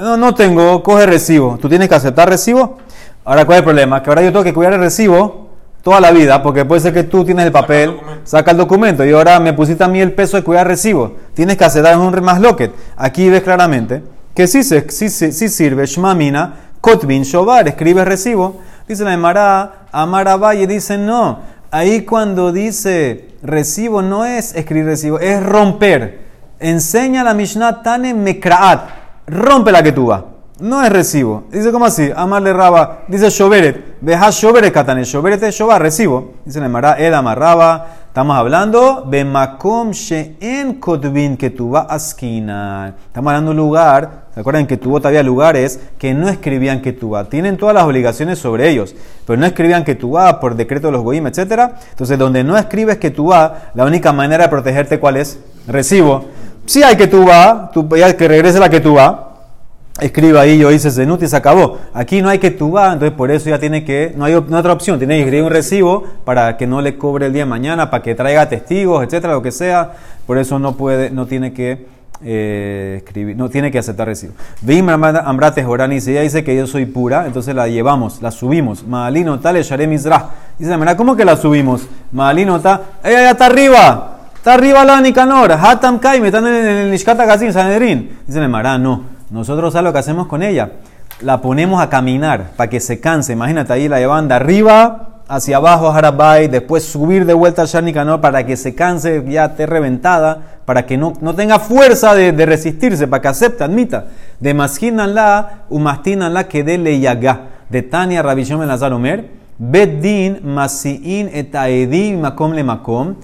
No, 0.01 0.17
no 0.17 0.35
tengo, 0.35 0.83
coge 0.83 1.07
recibo. 1.07 1.59
¿Tú 1.61 1.69
tienes 1.69 1.89
que 1.89 1.95
aceptar 1.95 2.29
recibo? 2.29 2.79
Ahora, 3.25 3.45
¿cuál 3.45 3.57
es 3.57 3.61
el 3.61 3.65
problema? 3.65 4.03
Que 4.03 4.11
ahora 4.11 4.23
yo 4.23 4.33
tengo 4.33 4.45
que 4.45 4.55
cuidar 4.55 4.73
el 4.73 4.81
recibo 4.81 5.49
toda 5.83 6.01
la 6.01 6.11
vida, 6.11 6.43
porque 6.43 6.65
puede 6.65 6.81
ser 6.81 6.93
que 6.93 7.05
tú 7.05 7.25
tienes 7.25 7.47
el 7.47 7.53
papel, 7.53 7.97
saca 8.25 8.51
el 8.51 8.57
documento, 8.57 9.05
y 9.05 9.13
ahora 9.13 9.41
me 9.41 9.53
pusiste 9.53 9.85
a 9.85 9.89
mí 9.89 10.01
el 10.01 10.13
peso 10.13 10.37
de 10.37 10.43
cuidar 10.43 10.67
recibo. 10.67 11.17
Tienes 11.35 11.57
que 11.57 11.65
aceptar 11.65 11.97
un 11.97 12.23
más 12.23 12.41
locket. 12.41 12.73
Aquí 12.97 13.29
ves 13.29 13.43
claramente 13.43 14.03
que 14.35 14.47
sí, 14.47 14.63
se, 14.63 14.89
sí, 14.91 15.09
sí, 15.09 15.49
sirve 15.49 15.87
Shmamina, 15.87 16.55
Kotbin 16.81 17.23
Shobar, 17.23 17.67
escribe 17.69 18.05
recibo. 18.05 18.61
Dice 18.87 19.05
la 19.05 19.13
Emara, 19.13 19.87
Amara 19.91 20.37
Valle, 20.37 20.67
dice 20.67 20.97
no. 20.97 21.41
Ahí 21.71 22.03
cuando 22.03 22.53
dice 22.53 23.31
recibo 23.43 24.01
no 24.01 24.25
es 24.25 24.55
escribir 24.55 24.87
recibo, 24.87 25.19
es 25.19 25.43
romper. 25.43 26.21
Enseña 26.61 27.25
la 27.25 27.35
Mishnah 27.35 27.83
Tane 27.83 28.15
Mekraat 28.15 28.89
rompe 29.29 29.73
la 29.73 29.83
vas. 29.83 30.23
No 30.61 30.83
es 30.83 30.91
recibo. 30.91 31.45
Dice, 31.53 31.71
¿cómo 31.71 31.85
así? 31.85 32.11
Amarle 32.17 32.53
raba. 32.53 33.03
Dice 33.07 33.31
Shoveret. 33.31 33.99
Veja 34.01 34.31
Shoveret 34.31 34.75
katane. 34.75 35.05
Shoveret 35.05 35.41
es 35.45 35.55
Shobar, 35.55 35.81
recibo. 35.81 36.33
Dice 36.45 36.59
la 36.59 36.69
Mara, 36.69 36.99
Ed 36.99 37.13
amarraba. 37.15 37.87
Estamos 38.09 38.37
hablando 38.37 39.07
de 39.09 39.25
Makom 39.25 39.93
She'en 39.93 40.81
Kotbin 40.81 41.37
Ketuba 41.37 41.83
Askina. 41.83 42.93
Estamos 43.07 43.31
hablando 43.31 43.53
de 43.53 43.61
un 43.61 43.65
lugar. 43.65 44.27
¿Se 44.35 44.41
acuerdan 44.41 44.67
que 44.67 44.77
tuvo 44.77 44.99
todavía 44.99 45.23
lugares 45.23 45.79
que 45.97 46.13
no 46.13 46.29
escribían 46.29 46.83
Ketuba? 46.83 47.29
Tienen 47.29 47.57
todas 47.57 47.77
las 47.77 47.85
obligaciones 47.85 48.41
sobre 48.41 48.69
ellos, 48.69 48.97
pero 49.25 49.39
no 49.39 49.47
escribían 49.47 49.85
Ketuba 49.85 50.41
por 50.41 50.57
decreto 50.57 50.89
de 50.89 50.93
los 50.95 51.03
Goyim, 51.03 51.29
etc. 51.29 51.71
Entonces, 51.91 52.19
donde 52.19 52.43
no 52.43 52.57
escribes 52.57 52.97
Ketuba, 52.97 53.71
la 53.75 53.85
única 53.85 54.13
manera 54.13 54.45
de 54.45 54.51
protegerte, 54.51 54.99
¿cuál 54.99 55.19
es? 55.19 55.39
Recibo. 55.69 56.25
Si 56.69 56.83
hay 56.83 56.97
que 56.97 57.09
ya 57.97 58.15
que 58.15 58.29
regrese 58.29 58.59
la 58.59 58.69
que 58.69 58.81
tú 58.81 58.97
va, 58.97 59.37
escriba 60.03 60.43
ahí, 60.43 60.59
yo 60.59 60.71
hice 60.71 60.91
Zenut 60.91 61.25
se 61.25 61.35
acabó. 61.35 61.79
Aquí 61.95 62.21
no 62.21 62.29
hay 62.29 62.39
que 62.39 62.51
tú 62.51 62.73
va, 62.73 62.93
entonces 62.93 63.17
por 63.17 63.31
eso 63.31 63.49
ya 63.49 63.59
tiene 63.59 63.85
que, 63.85 64.13
no 64.15 64.27
hay 64.27 64.35
otra 64.35 64.75
opción, 64.75 64.99
tiene 64.99 65.15
que 65.15 65.21
escribir 65.21 65.45
un 65.45 65.51
recibo 65.51 66.05
para 66.27 66.59
que 66.59 66.67
no 66.67 66.83
le 66.83 66.99
cobre 66.99 67.25
el 67.25 67.33
día 67.33 67.45
de 67.45 67.49
mañana, 67.49 67.91
para 67.91 68.03
que 68.03 68.15
traiga 68.15 68.51
testigos, 68.51 69.03
etcétera, 69.03 69.33
lo 69.33 69.41
que 69.41 69.51
sea. 69.51 69.93
Por 70.27 70.37
eso 70.37 70.59
no 70.59 70.77
puede, 70.77 71.09
no 71.09 71.25
tiene 71.25 71.55
que 71.55 71.87
eh, 72.23 72.97
escribir, 72.99 73.35
no 73.35 73.49
tiene 73.49 73.71
que 73.71 73.79
aceptar 73.79 74.07
recibo. 74.07 74.35
Vim 74.61 74.91
Ambrate 74.91 75.65
Jorani, 75.65 76.03
si 76.03 76.11
ella 76.11 76.21
dice 76.21 76.45
que 76.45 76.55
yo 76.55 76.67
soy 76.67 76.85
pura, 76.85 77.25
entonces 77.25 77.55
la 77.55 77.67
llevamos, 77.67 78.21
la 78.21 78.31
subimos. 78.31 78.87
Maalino 78.87 79.41
tal, 79.41 79.57
Sharem. 79.63 79.91
Dice, 79.91 80.77
mira, 80.77 80.99
¿cómo 80.99 81.17
que 81.17 81.25
la 81.25 81.35
subimos? 81.35 81.89
Maalino 82.13 82.61
tal, 82.61 82.83
ella 83.03 83.23
ya 83.23 83.31
está 83.31 83.47
arriba, 83.47 84.18
está 84.49 84.55
arriba 84.55 84.83
la 84.83 84.99
Nicanor, 85.03 85.53
Hatam 85.53 85.99
Kai, 85.99 86.23
me 86.23 86.29
están 86.29 86.47
en 86.47 86.55
el 86.55 86.91
Nishkata 86.91 87.27
Gazin, 87.27 87.53
Sanedrin. 87.53 88.17
Dice, 88.27 88.49
Mara, 88.49 88.79
no, 88.79 89.05
nosotros 89.29 89.75
sabemos 89.75 89.91
lo 89.91 89.93
que 89.93 89.99
hacemos 89.99 90.27
con 90.27 90.43
ella. 90.43 90.71
La 91.21 91.43
ponemos 91.43 91.83
a 91.83 91.91
caminar 91.91 92.53
para 92.57 92.71
que 92.71 92.81
se 92.81 92.99
canse. 92.99 93.35
Imagínate 93.35 93.75
ahí 93.75 93.89
la 93.89 93.99
llevan 93.99 94.27
de 94.27 94.37
arriba 94.37 95.21
hacia 95.29 95.59
abajo 95.59 95.91
a 95.91 96.35
después 96.49 96.83
subir 96.83 97.27
de 97.27 97.35
vuelta 97.35 97.61
al 97.61 97.69
Shar 97.69 97.83
Nicanor 97.83 98.23
para 98.23 98.47
que 98.47 98.57
se 98.57 98.75
canse, 98.75 99.23
ya 99.29 99.45
esté 99.45 99.67
reventada, 99.67 100.39
para 100.65 100.87
que 100.87 100.97
no, 100.97 101.13
no 101.21 101.35
tenga 101.35 101.59
fuerza 101.59 102.15
de, 102.15 102.33
de 102.33 102.47
resistirse, 102.47 103.07
para 103.07 103.21
que 103.21 103.29
acepte, 103.29 103.65
admita. 103.65 104.07
De 104.41 104.55
la, 104.55 105.65
la 105.69 106.49
que 106.49 106.65
de 106.65 106.79
leyaga. 106.79 107.41
De 107.69 107.83
Tania 107.83 108.23
Rabishom 108.23 108.63
el 108.63 108.93
Omer, 108.95 109.29
Beddin 109.59 110.39
masiin 110.45 111.29
etaedim 111.35 112.21
makom 112.21 112.53
le 112.53 112.63
makom, 112.63 113.17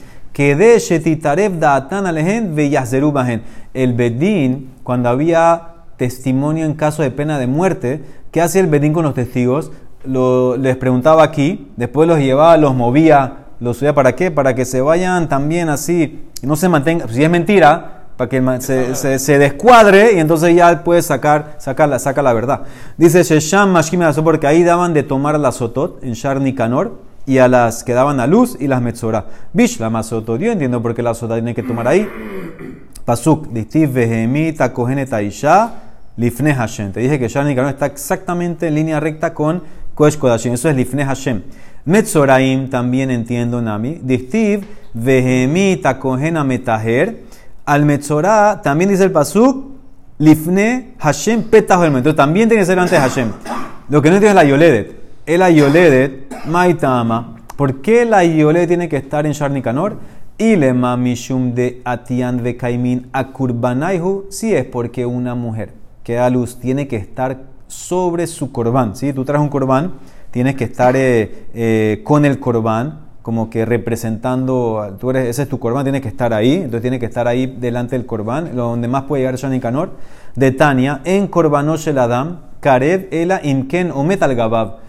El 3.72 3.92
Beddin, 3.94 4.70
cuando 4.82 5.08
había 5.08 5.62
testimonio 5.96 6.64
en 6.66 6.74
caso 6.74 7.02
de 7.02 7.12
pena 7.12 7.38
de 7.38 7.46
muerte, 7.46 8.02
¿qué 8.32 8.42
hacía 8.42 8.60
el 8.60 8.66
Bedín 8.66 8.92
con 8.92 9.04
los 9.04 9.14
testigos? 9.14 9.70
Lo, 10.04 10.56
les 10.56 10.76
preguntaba 10.76 11.22
aquí, 11.22 11.70
después 11.76 12.08
los 12.08 12.18
llevaba, 12.18 12.56
los 12.56 12.74
movía, 12.74 13.44
los 13.60 13.76
subía 13.76 13.94
para 13.94 14.16
qué? 14.16 14.32
Para 14.32 14.56
que 14.56 14.64
se 14.64 14.80
vayan 14.80 15.28
también 15.28 15.68
así, 15.68 16.24
y 16.42 16.46
no 16.48 16.56
se 16.56 16.68
mantenga, 16.68 17.06
si 17.06 17.22
es 17.22 17.30
mentira, 17.30 18.06
para 18.16 18.28
que 18.28 18.42
se, 18.60 19.20
se, 19.20 19.38
descuadre 19.38 20.14
y 20.14 20.18
entonces 20.18 20.54
ya 20.56 20.82
puede 20.82 21.02
sacar, 21.02 21.54
sacar 21.58 21.88
la, 21.88 22.00
saca 22.00 22.22
la 22.22 22.32
verdad. 22.32 22.62
Dice 22.96 23.22
Shesham 23.22 23.70
Mashkim 23.70 24.00
porque 24.24 24.48
ahí 24.48 24.64
daban 24.64 24.94
de 24.94 25.04
tomar 25.04 25.38
la 25.38 25.52
sotot 25.52 26.02
en 26.02 26.14
Shar 26.14 26.40
Nicanor 26.40 27.03
y 27.26 27.38
a 27.38 27.48
las 27.48 27.84
que 27.84 27.92
daban 27.92 28.20
a 28.20 28.26
luz 28.26 28.56
y 28.60 28.66
las 28.66 28.82
metzora. 28.82 29.26
Bish 29.52 29.78
la 29.78 29.90
masotot, 29.90 30.40
yo 30.40 30.52
entiendo 30.52 30.82
por 30.82 30.94
qué 30.94 31.02
la 31.02 31.14
sotot 31.14 31.36
tiene 31.36 31.54
que 31.54 31.62
tomar 31.62 31.88
ahí. 31.88 32.08
Pasuk, 33.04 33.48
distiv 33.48 33.92
vehemita 33.92 34.72
kohenet 34.72 35.12
aisha 35.12 35.74
lifne 36.16 36.54
Hashem. 36.54 36.92
Te 36.92 37.00
dije 37.00 37.18
que 37.18 37.28
Shar 37.28 37.44
Nicanor 37.44 37.70
está 37.70 37.86
exactamente 37.86 38.68
en 38.68 38.74
línea 38.74 39.00
recta 39.00 39.34
con 39.34 39.62
Kodashim. 39.94 40.54
Eso 40.54 40.68
es 40.68 40.76
lifne 40.76 41.04
Hashem. 41.04 41.42
Metzoraim 41.84 42.70
también 42.70 43.10
entiendo 43.10 43.60
Nami. 43.60 44.00
Distiv 44.02 44.64
vehemita 44.94 45.98
kohena. 45.98 46.46
Al 47.66 47.84
Metzorah 47.84 48.60
también 48.62 48.90
dice 48.90 49.04
el 49.04 49.12
Pasuk, 49.12 49.74
Lifne 50.18 50.94
Hashem 50.98 51.44
Petah 51.44 51.84
Entonces 51.86 52.14
también 52.14 52.48
tiene 52.48 52.62
que 52.62 52.66
ser 52.66 52.78
antes 52.78 52.98
Hashem. 52.98 53.32
Lo 53.88 54.00
que 54.00 54.10
no 54.10 54.16
entiende 54.16 54.28
es 54.28 54.34
la 54.34 54.44
Yoledet. 54.44 55.03
El 55.26 55.40
Ayoledet, 55.40 56.44
Maitama. 56.44 57.36
¿Por 57.56 57.80
qué 57.80 58.04
la 58.04 58.24
Yoledet 58.24 58.68
tiene 58.68 58.90
que 58.90 58.98
estar 58.98 59.24
en 59.24 59.32
Sharnikanor? 59.32 59.96
Ilema 60.36 60.98
Mishum 60.98 61.54
de 61.54 61.80
Atian 61.82 62.42
de 62.42 62.58
Kaimin 62.58 63.08
Akurbanaihu. 63.10 64.26
Si 64.28 64.54
es 64.54 64.66
porque 64.66 65.06
una 65.06 65.34
mujer 65.34 65.72
que 66.02 66.16
da 66.16 66.28
luz 66.28 66.60
tiene 66.60 66.86
que 66.88 66.96
estar 66.96 67.38
sobre 67.68 68.26
su 68.26 68.52
corbán. 68.52 68.96
Si 68.96 69.14
tú 69.14 69.24
traes 69.24 69.40
un 69.40 69.48
corbán, 69.48 69.94
tienes 70.30 70.56
que 70.56 70.64
estar 70.64 70.94
eh, 70.94 71.46
eh, 71.54 72.02
con 72.04 72.26
el 72.26 72.38
corbán 72.38 73.00
como 73.22 73.48
que 73.48 73.64
representando, 73.64 74.98
tú 75.00 75.10
ese 75.12 75.44
es 75.44 75.48
tu 75.48 75.58
corbán, 75.58 75.84
tiene 75.84 76.02
que 76.02 76.08
estar 76.08 76.34
ahí, 76.34 76.56
entonces 76.56 76.82
tiene 76.82 76.98
que 76.98 77.06
estar 77.06 77.26
ahí 77.26 77.46
delante 77.46 77.96
del 77.96 78.04
corbán, 78.04 78.54
donde 78.54 78.86
más 78.86 79.04
puede 79.04 79.22
llegar 79.22 79.36
Shani 79.36 79.60
Kanor, 79.60 79.92
de 80.36 80.52
Tania, 80.52 81.00
en 81.04 81.28
Corbanosh 81.28 81.88
el 81.88 81.96
Adam, 81.96 82.40
Karev, 82.60 83.08
Ela, 83.10 83.40
Imken 83.42 83.90
o 83.90 84.04
Metal 84.04 84.34
Gabab. 84.34 84.83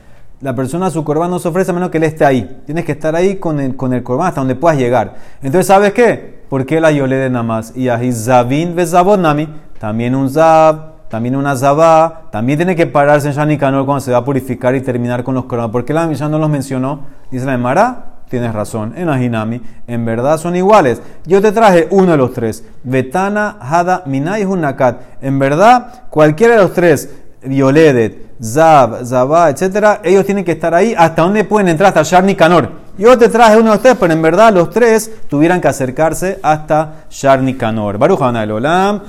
La 0.46 0.54
persona 0.54 0.92
su 0.92 1.04
corbán 1.04 1.32
no 1.32 1.40
se 1.40 1.48
ofrece 1.48 1.72
a 1.72 1.74
menos 1.74 1.90
que 1.90 1.98
él 1.98 2.04
esté 2.04 2.24
ahí. 2.24 2.62
Tienes 2.68 2.86
que 2.86 2.92
estar 2.92 3.16
ahí 3.16 3.38
con 3.38 3.60
el, 3.60 3.76
con 3.76 3.94
el 3.94 4.04
corbán 4.04 4.28
hasta 4.28 4.42
donde 4.42 4.54
puedas 4.54 4.78
llegar. 4.78 5.16
Entonces, 5.42 5.66
¿sabes 5.66 5.92
qué? 5.92 6.44
¿Por 6.48 6.68
qué 6.68 6.80
la 6.80 6.92
yole 6.92 7.16
de 7.16 7.32
namás? 7.32 7.76
Y 7.76 7.90
ahí 7.90 8.12
Zabin 8.14 8.76
nami, 8.76 9.50
también 9.80 10.14
un 10.14 10.30
Zab, 10.30 11.08
también 11.10 11.36
una 11.36 11.56
Zabá, 11.56 12.30
también 12.32 12.60
tiene 12.60 12.76
que 12.76 12.86
pararse 12.86 13.30
en 13.30 13.34
Shani 13.34 13.58
Kanor 13.58 13.88
cuando 13.88 14.02
se 14.02 14.12
va 14.12 14.20
a 14.20 14.24
purificar 14.24 14.76
y 14.76 14.82
terminar 14.82 15.24
con 15.24 15.34
los 15.34 15.46
corbanos. 15.46 15.72
¿Por 15.72 15.84
qué 15.84 15.96
la 15.96 16.06
misión 16.06 16.30
no 16.30 16.38
los 16.38 16.48
mencionó? 16.48 17.00
Dice 17.32 17.48
la 17.48 17.56
Emara, 17.56 18.06
tienes 18.30 18.54
razón, 18.54 18.94
en 18.96 19.10
Ajinami, 19.10 19.64
en 19.88 20.06
verdad 20.06 20.38
son 20.38 20.56
iguales. 20.56 21.02
Yo 21.26 21.42
te 21.42 21.54
traje 21.54 21.88
uno 21.90 22.12
de 22.12 22.18
los 22.18 22.34
tres, 22.34 22.64
Betana, 22.84 23.58
Hada, 23.60 24.04
Minay 24.06 24.44
y 24.44 24.46
Hunakat. 24.46 25.24
En 25.24 25.40
verdad, 25.40 26.04
cualquiera 26.12 26.54
de 26.54 26.62
los 26.62 26.74
tres, 26.74 27.10
Violedet, 27.46 28.26
Zab, 28.44 29.06
Zabá, 29.06 29.50
etcétera, 29.50 30.02
ellos 30.04 30.26
tienen 30.26 30.44
que 30.44 30.54
estar 30.54 30.74
ahí 30.74 30.94
hasta 30.98 31.22
donde 31.22 31.44
pueden 31.44 31.70
entrar, 31.70 31.90
hasta 31.90 32.04
Sharni 32.04 32.36
Kanor. 32.36 32.86
Yo 32.98 33.18
te 33.18 33.28
traje 33.28 33.58
uno 33.58 33.72
de 33.72 33.76
los 33.76 33.82
tres, 33.82 33.98
pero 34.00 34.14
en 34.14 34.22
verdad 34.22 34.54
los 34.54 34.70
tres 34.70 35.12
tuvieran 35.28 35.60
que 35.60 35.68
acercarse 35.68 36.40
hasta 36.42 37.06
Sharni 37.10 37.56
Kanor. 37.56 37.98
Baruch 37.98 38.22
Olam. 38.22 39.02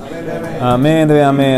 Amén, 0.61 1.11
amén. 1.21 1.55